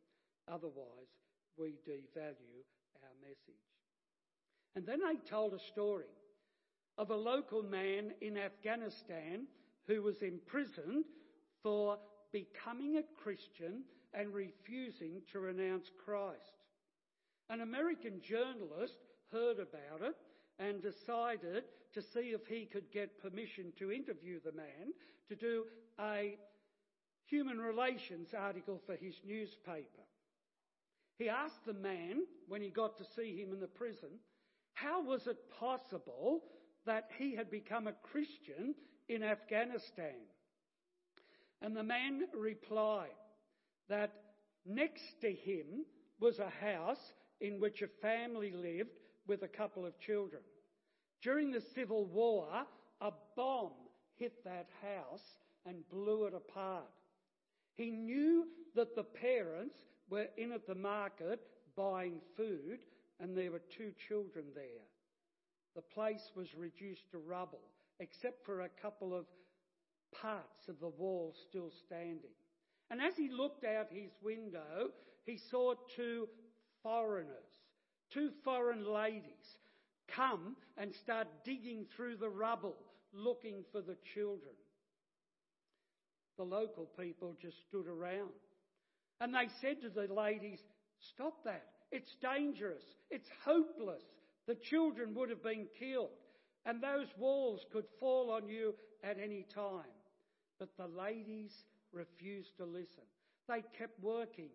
otherwise, 0.48 1.10
we 1.58 1.76
devalue 1.88 2.62
our 3.02 3.16
message. 3.22 3.66
And 4.76 4.86
then 4.86 5.00
they 5.00 5.16
told 5.28 5.54
a 5.54 5.60
story 5.60 6.06
of 6.98 7.10
a 7.10 7.16
local 7.16 7.64
man 7.64 8.14
in 8.22 8.38
Afghanistan 8.38 9.48
who 9.88 10.02
was 10.02 10.22
imprisoned 10.22 11.06
for 11.62 11.98
becoming 12.32 12.98
a 12.98 13.22
Christian 13.22 13.84
and 14.14 14.34
refusing 14.34 15.22
to 15.32 15.40
renounce 15.40 15.92
Christ. 16.04 16.64
An 17.50 17.62
American 17.62 18.22
journalist 18.22 18.98
heard 19.32 19.60
about 19.60 20.02
it 20.02 20.16
and 20.60 20.82
decided 20.82 21.64
to 21.94 22.02
see 22.02 22.34
if 22.34 22.48
he 22.48 22.66
could 22.66 22.92
get 22.92 23.22
permission 23.22 23.74
to 23.78 23.92
interview 23.92 24.40
the 24.44 24.54
man 24.54 24.94
to 25.28 25.36
do 25.36 25.66
a 26.00 26.38
human 27.26 27.60
relations 27.60 28.34
article 28.38 28.82
for 28.86 28.96
his 28.96 29.16
newspaper. 29.26 30.04
He 31.18 31.30
asked 31.30 31.66
the 31.66 31.74
man, 31.74 32.24
when 32.48 32.62
he 32.62 32.70
got 32.70 32.98
to 32.98 33.06
see 33.16 33.36
him 33.36 33.54
in 33.54 33.60
the 33.60 33.68
prison, 33.68 34.10
how 34.74 35.02
was 35.02 35.28
it 35.28 35.38
possible 35.60 36.44
that 36.86 37.10
he 37.18 37.36
had 37.36 37.50
become 37.50 37.88
a 37.88 37.94
Christian 38.12 38.76
in 39.08 39.24
Afghanistan? 39.24 40.16
And 41.62 41.76
the 41.76 41.84
man 41.84 42.24
replied 42.38 43.10
that 43.90 44.14
next 44.66 45.22
to 45.22 45.32
him 45.32 45.86
was 46.20 46.40
a 46.40 46.50
house 46.50 47.14
in 47.42 47.60
which 47.60 47.82
a 47.82 47.88
family 48.02 48.52
lived 48.52 48.98
with 49.28 49.44
a 49.44 49.48
couple 49.48 49.86
of 49.86 50.00
children. 50.00 50.42
During 51.22 51.52
the 51.52 51.64
Civil 51.74 52.06
War, 52.06 52.48
a 53.02 53.12
bomb 53.36 53.72
hit 54.16 54.44
that 54.44 54.68
house 54.82 55.38
and 55.66 55.88
blew 55.90 56.26
it 56.26 56.34
apart. 56.34 56.84
He 57.74 57.90
knew 57.90 58.46
that 58.76 58.96
the 58.96 59.04
parents 59.04 59.76
were 60.10 60.28
in 60.38 60.52
at 60.52 60.68
the 60.68 60.76
market 60.76 61.42
buying 61.76 62.22
food 62.38 62.80
and 63.20 63.36
there 63.36 63.52
were 63.52 63.62
two 63.78 63.92
children 64.08 64.46
there. 64.54 64.86
The 65.76 65.82
place 65.82 66.32
was 66.36 66.48
reduced 66.56 67.10
to 67.12 67.18
rubble, 67.18 67.62
except 68.00 68.46
for 68.46 68.62
a 68.62 68.70
couple 68.82 69.14
of 69.14 69.26
parts 70.22 70.70
of 70.70 70.80
the 70.80 70.90
wall 70.90 71.34
still 71.50 71.72
standing. 71.86 72.32
And 72.90 73.02
as 73.02 73.16
he 73.18 73.30
looked 73.30 73.66
out 73.66 73.88
his 73.92 74.12
window, 74.22 74.92
he 75.26 75.38
saw 75.52 75.74
two 75.96 76.28
foreigners, 76.84 77.30
two 78.14 78.30
foreign 78.44 78.86
ladies, 78.86 79.58
come 80.08 80.56
and 80.78 80.94
start 80.94 81.28
digging 81.44 81.86
through 81.96 82.18
the 82.18 82.30
rubble 82.30 82.76
looking 83.14 83.64
for 83.72 83.82
the 83.82 83.98
children. 84.14 84.54
The 86.38 86.44
local 86.44 86.88
people 87.00 87.36
just 87.42 87.58
stood 87.68 87.88
around 87.88 88.30
and 89.22 89.34
they 89.34 89.48
said 89.62 89.82
to 89.82 89.90
the 89.90 90.14
ladies, 90.14 90.60
Stop 91.14 91.44
that. 91.46 91.64
It's 91.92 92.16
dangerous. 92.22 92.84
It's 93.10 93.30
hopeless. 93.44 94.04
The 94.48 94.56
children 94.56 95.14
would 95.16 95.30
have 95.30 95.44
been 95.44 95.68
killed 95.78 96.10
and 96.66 96.82
those 96.82 97.08
walls 97.18 97.66
could 97.72 97.86
fall 98.00 98.32
on 98.32 98.48
you 98.48 98.74
at 99.04 99.18
any 99.22 99.44
time. 99.44 99.94
But 100.60 100.76
the 100.78 100.88
ladies 100.88 101.66
refused 101.92 102.58
to 102.58 102.66
listen. 102.66 103.04
They 103.48 103.64
kept 103.78 104.02
working 104.02 104.50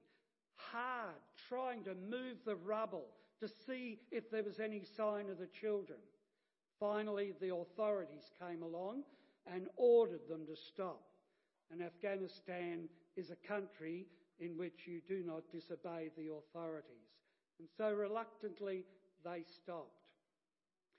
hard, 0.57 1.14
trying 1.48 1.85
to 1.85 1.94
move 1.94 2.38
the 2.44 2.57
rubble 2.57 3.07
to 3.40 3.48
see 3.48 4.00
if 4.11 4.31
there 4.31 4.42
was 4.42 4.61
any 4.61 4.83
sign 4.85 5.31
of 5.31 5.38
the 5.38 5.46
children. 5.46 5.98
Finally, 6.79 7.33
the 7.40 7.55
authorities 7.55 8.31
came 8.40 8.62
along 8.62 9.03
and 9.46 9.68
ordered 9.76 10.26
them 10.29 10.46
to 10.46 10.57
stop. 10.57 11.03
And 11.70 11.83
Afghanistan 11.83 12.88
is 13.16 13.31
a 13.31 13.48
country 13.48 14.07
in 14.40 14.57
which 14.57 14.87
you 14.87 15.00
do 15.07 15.22
not 15.24 15.42
disobey 15.53 16.11
the 16.16 16.33
authorities. 16.33 17.11
And 17.59 17.68
so 17.76 17.92
reluctantly, 17.92 18.85
they 19.24 19.44
stopped. 19.62 20.00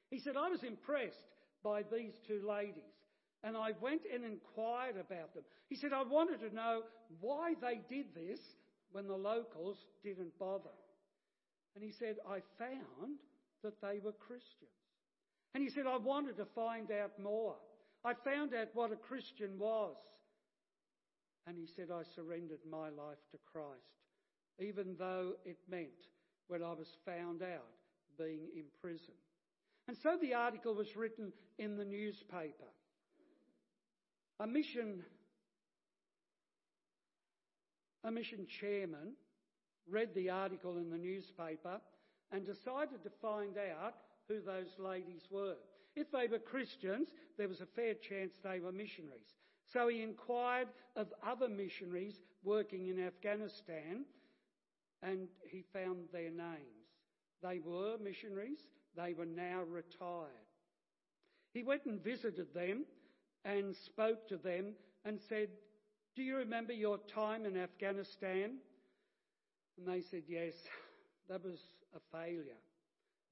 He 0.10 0.20
said, 0.20 0.36
I 0.38 0.50
was 0.50 0.64
impressed 0.64 1.16
by 1.64 1.84
these 1.84 2.14
two 2.28 2.42
ladies. 2.48 2.96
And 3.44 3.58
I 3.58 3.72
went 3.82 4.02
and 4.14 4.24
inquired 4.24 4.98
about 4.98 5.34
them. 5.34 5.44
He 5.70 5.76
said, 5.76 5.94
I 5.94 6.04
wanted 6.04 6.42
to 6.42 6.56
know 6.56 6.82
why 7.22 7.54
they 7.60 7.82
did 7.90 8.14
this 8.14 8.40
when 8.92 9.08
the 9.08 9.16
locals 9.16 9.78
didn't 10.04 10.38
bother. 10.38 10.76
And 11.76 11.84
he 11.84 11.92
said, 11.92 12.18
I 12.28 12.40
found 12.60 13.18
that 13.64 13.82
they 13.82 14.00
were 14.04 14.12
Christians. 14.12 14.70
And 15.56 15.64
he 15.64 15.70
said, 15.70 15.86
I 15.88 15.98
wanted 15.98 16.38
to 16.38 16.46
find 16.54 16.92
out 16.92 17.12
more. 17.22 17.56
I 18.04 18.14
found 18.26 18.54
out 18.54 18.68
what 18.74 18.92
a 18.92 18.96
Christian 18.96 19.58
was. 19.58 19.96
And 21.48 21.58
he 21.58 21.68
said, 21.76 21.88
I 21.92 22.04
surrendered 22.16 22.60
my 22.70 22.90
life 22.90 23.22
to 23.32 23.38
Christ, 23.52 23.82
even 24.60 24.96
though 25.00 25.34
it 25.46 25.58
meant 25.70 25.90
when 26.48 26.62
I 26.62 26.74
was 26.74 26.88
found 27.06 27.42
out 27.42 27.81
being 28.22 28.48
in 28.56 28.66
prison. 28.82 29.14
And 29.88 29.98
so 29.98 30.18
the 30.22 30.34
article 30.34 30.74
was 30.76 30.96
written 30.96 31.34
in 31.58 31.78
the 31.78 31.86
newspaper. 31.86 32.70
A 34.40 34.48
mission, 34.48 35.04
a 38.04 38.12
mission 38.12 38.48
chairman 38.48 39.14
read 39.90 40.14
the 40.16 40.30
article 40.30 40.78
in 40.78 40.90
the 40.90 40.98
newspaper 40.98 41.80
and 42.32 42.46
decided 42.46 43.04
to 43.04 43.12
find 43.22 43.58
out 43.58 43.96
who 44.28 44.40
those 44.42 44.80
ladies 44.80 45.24
were. 45.30 45.56
If 45.96 46.12
they 46.12 46.28
were 46.28 46.40
Christians, 46.40 47.10
there 47.38 47.50
was 47.50 47.62
a 47.62 47.66
fair 47.66 47.94
chance 47.96 48.34
they 48.44 48.60
were 48.60 48.72
missionaries. 48.72 49.36
So 49.74 49.88
he 49.88 50.02
inquired 50.02 50.70
of 50.96 51.08
other 51.26 51.50
missionaries 51.50 52.20
working 52.44 52.88
in 52.88 53.06
Afghanistan 53.06 54.06
and 55.04 55.28
he 55.50 55.64
found 55.74 56.06
their 56.12 56.30
names. 56.30 56.81
They 57.42 57.60
were 57.60 57.98
missionaries, 57.98 58.60
they 58.96 59.14
were 59.14 59.26
now 59.26 59.64
retired. 59.64 60.30
He 61.54 61.64
went 61.64 61.86
and 61.86 62.02
visited 62.04 62.54
them 62.54 62.86
and 63.44 63.76
spoke 63.76 64.28
to 64.30 64.38
them 64.38 64.74
and 65.06 65.20
said, 65.28 65.50
Do 66.16 66.24
you 66.24 66.38
remember 66.38 66.74
your 66.74 67.00
time 67.14 67.46
in 67.46 67.58
Afghanistan? 67.58 68.58
And 69.78 69.88
they 69.88 70.02
said, 70.02 70.24
Yes, 70.28 70.54
that 71.30 71.44
was 71.44 71.60
a 71.96 72.00
failure. 72.16 72.60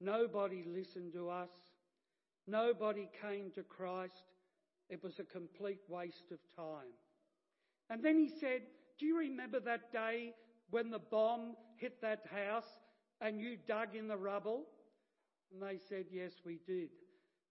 Nobody 0.00 0.64
listened 0.66 1.12
to 1.12 1.28
us. 1.30 1.50
Nobody 2.46 3.08
came 3.22 3.50
to 3.54 3.62
Christ. 3.62 4.24
It 4.88 5.02
was 5.04 5.18
a 5.18 5.24
complete 5.24 5.80
waste 5.88 6.32
of 6.32 6.38
time. 6.56 6.90
And 7.90 8.02
then 8.02 8.18
he 8.18 8.28
said, 8.40 8.62
Do 8.98 9.06
you 9.06 9.18
remember 9.18 9.60
that 9.60 9.92
day 9.92 10.32
when 10.70 10.90
the 10.90 10.98
bomb 10.98 11.54
hit 11.76 12.00
that 12.02 12.24
house 12.32 12.64
and 13.20 13.40
you 13.40 13.56
dug 13.66 13.94
in 13.94 14.08
the 14.08 14.16
rubble? 14.16 14.64
And 15.52 15.62
they 15.62 15.78
said, 15.88 16.06
Yes, 16.10 16.32
we 16.44 16.60
did. 16.66 16.90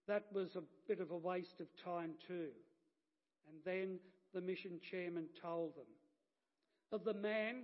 That 0.08 0.24
was 0.32 0.56
a 0.56 0.62
bit 0.88 1.00
of 1.00 1.10
a 1.10 1.16
waste 1.16 1.60
of 1.60 1.66
time 1.84 2.12
too. 2.26 2.48
And 3.48 3.58
then 3.64 3.98
the 4.34 4.40
mission 4.40 4.80
chairman 4.90 5.26
told 5.40 5.76
them 5.76 5.86
of 6.92 7.04
the 7.04 7.14
man 7.14 7.62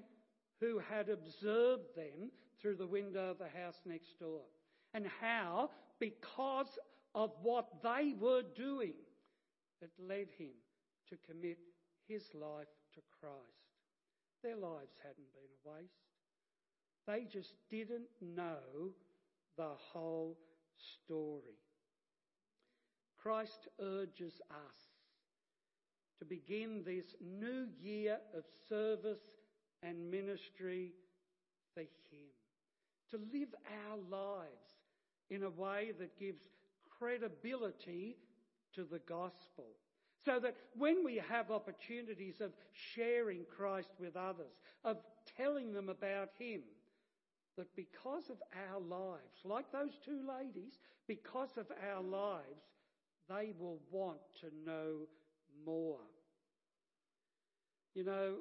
who 0.60 0.78
had 0.78 1.08
observed 1.08 1.94
them 1.96 2.30
through 2.60 2.76
the 2.76 2.86
window 2.86 3.30
of 3.30 3.38
the 3.38 3.48
house 3.48 3.80
next 3.84 4.18
door 4.18 4.42
and 4.94 5.06
how, 5.20 5.70
because 6.00 6.78
of 7.14 7.32
what 7.42 7.66
they 7.82 8.14
were 8.18 8.42
doing, 8.56 8.94
it 9.82 9.90
led 9.98 10.28
him 10.38 10.54
to 11.08 11.16
commit 11.30 11.58
his 12.08 12.22
life 12.34 12.72
to 12.94 13.00
Christ. 13.20 13.66
Their 14.42 14.56
lives 14.56 14.94
hadn't 15.02 15.32
been 15.34 15.50
a 15.52 15.70
waste. 15.70 16.05
They 17.06 17.26
just 17.30 17.54
didn't 17.70 18.08
know 18.20 18.90
the 19.56 19.70
whole 19.92 20.36
story. 21.04 21.58
Christ 23.16 23.68
urges 23.80 24.40
us 24.50 24.76
to 26.18 26.24
begin 26.24 26.82
this 26.84 27.14
new 27.20 27.66
year 27.80 28.18
of 28.36 28.44
service 28.68 29.22
and 29.82 30.10
ministry 30.10 30.92
for 31.74 31.80
Him. 31.80 32.28
To 33.10 33.18
live 33.32 33.54
our 33.88 33.98
lives 34.10 34.74
in 35.30 35.42
a 35.42 35.50
way 35.50 35.92
that 35.98 36.18
gives 36.18 36.42
credibility 36.98 38.16
to 38.74 38.84
the 38.84 39.00
gospel. 39.00 39.66
So 40.24 40.40
that 40.40 40.56
when 40.76 41.04
we 41.04 41.22
have 41.28 41.50
opportunities 41.50 42.40
of 42.40 42.50
sharing 42.72 43.44
Christ 43.56 43.90
with 44.00 44.16
others, 44.16 44.52
of 44.84 44.96
telling 45.36 45.72
them 45.72 45.88
about 45.88 46.30
Him, 46.38 46.62
that 47.56 47.74
because 47.76 48.28
of 48.30 48.36
our 48.70 48.80
lives, 48.80 49.40
like 49.44 49.70
those 49.72 49.96
two 50.04 50.20
ladies, 50.28 50.74
because 51.06 51.50
of 51.56 51.66
our 51.92 52.02
lives, 52.02 52.62
they 53.28 53.52
will 53.58 53.80
want 53.90 54.20
to 54.40 54.46
know 54.64 55.06
more. 55.64 56.00
You 57.94 58.04
know, 58.04 58.34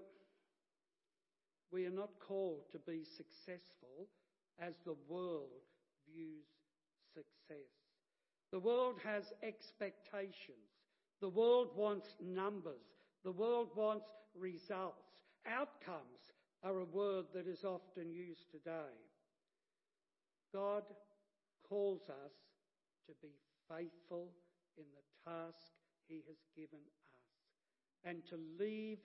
we 1.72 1.86
are 1.86 1.92
not 1.92 2.10
called 2.28 2.64
to 2.72 2.80
be 2.80 3.04
successful 3.18 4.08
as 4.60 4.76
the 4.86 4.96
world 5.08 5.64
views 6.08 6.46
success. 7.14 7.72
The 8.52 8.60
world 8.60 8.96
has 9.04 9.24
expectations. 9.44 10.72
The 11.22 11.30
world 11.30 11.70
wants 11.76 12.08
numbers. 12.22 12.86
The 13.24 13.32
world 13.32 13.70
wants 13.76 14.06
results. 14.38 15.02
Outcomes 15.48 16.15
are 16.66 16.80
a 16.80 16.86
word 16.86 17.26
that 17.34 17.48
is 17.48 17.64
often 17.64 18.12
used 18.12 18.50
today. 18.50 18.98
God 20.52 20.84
calls 21.70 22.02
us 22.10 22.34
to 23.06 23.14
be 23.22 23.36
faithful 23.70 24.30
in 24.76 24.86
the 24.96 25.32
task 25.32 25.72
He 26.08 26.24
has 26.28 26.38
given 26.56 26.80
us 26.80 27.06
and 28.04 28.26
to 28.30 28.40
leave 28.60 28.98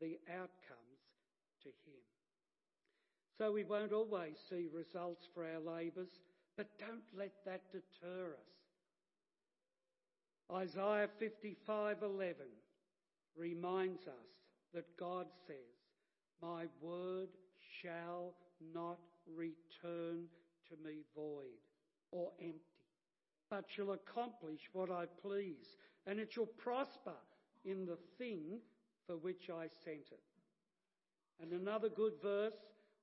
the 0.00 0.18
outcomes 0.30 1.02
to 1.62 1.68
Him. 1.68 2.00
So 3.36 3.52
we 3.52 3.64
won't 3.64 3.92
always 3.92 4.36
see 4.48 4.68
results 4.72 5.28
for 5.34 5.44
our 5.44 5.60
labours, 5.60 6.20
but 6.56 6.78
don't 6.78 7.04
let 7.14 7.32
that 7.44 7.60
deter 7.72 8.32
us. 8.32 8.52
Isaiah 10.50 11.08
55:11 11.20 12.34
reminds 13.36 14.06
us 14.06 14.32
that 14.72 14.96
God 14.98 15.26
says, 15.46 15.81
"My 16.42 16.66
word 16.80 17.28
shall 17.80 18.34
not 18.74 18.98
return 19.26 20.28
to 20.68 20.76
me 20.84 21.04
void 21.14 21.60
or 22.10 22.32
empty, 22.40 22.60
but 23.48 23.64
shall 23.70 23.92
accomplish 23.92 24.68
what 24.72 24.90
I 24.90 25.06
please, 25.06 25.76
and 26.04 26.18
it 26.18 26.32
shall 26.32 26.46
prosper 26.46 27.14
in 27.64 27.86
the 27.86 27.98
thing 28.18 28.60
for 29.06 29.16
which 29.16 29.50
I 29.50 29.68
sent 29.84 30.10
it." 30.10 30.24
And 31.40 31.52
another 31.52 31.88
good 31.88 32.20
verse, 32.20 32.56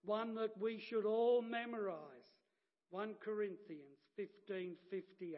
one 0.03 0.35
that 0.35 0.57
we 0.57 0.77
should 0.77 1.05
all 1.05 1.41
memorize, 1.41 2.43
1 2.89 3.15
Corinthians 3.15 3.99
15:58. 4.17 5.37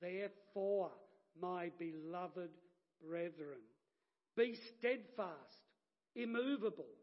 Therefore, 0.00 0.92
my 1.40 1.70
beloved 1.78 2.50
brethren, 3.00 3.60
be 4.36 4.54
steadfast, 4.54 5.67
immovable, 6.18 6.94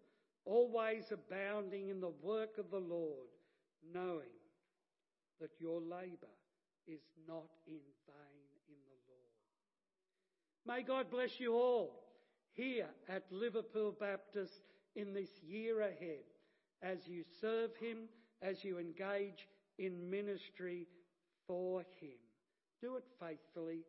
always 0.45 1.11
abounding 1.11 1.89
in 1.89 1.99
the 1.99 2.13
work 2.21 2.57
of 2.57 2.69
the 2.69 2.79
Lord, 2.79 3.29
knowing 3.93 4.35
that 5.39 5.51
your 5.59 5.79
labour 5.81 6.35
is 6.87 7.01
not 7.27 7.49
in 7.65 7.79
vain 8.05 8.51
in 8.67 8.77
the 8.85 8.99
Lord. 9.07 10.77
May 10.77 10.83
God 10.83 11.09
bless 11.09 11.39
you 11.39 11.53
all 11.53 12.03
here 12.53 12.89
at 13.09 13.23
Liverpool 13.31 13.95
Baptist 13.99 14.61
in 14.95 15.13
this 15.13 15.29
year 15.41 15.81
ahead 15.81 16.23
as 16.81 17.07
you 17.07 17.23
serve 17.41 17.71
Him, 17.77 18.09
as 18.41 18.63
you 18.63 18.79
engage 18.79 19.47
in 19.77 20.09
ministry 20.09 20.87
for 21.47 21.81
Him. 21.99 22.17
Do 22.81 22.95
it 22.95 23.05
faithfully 23.19 23.79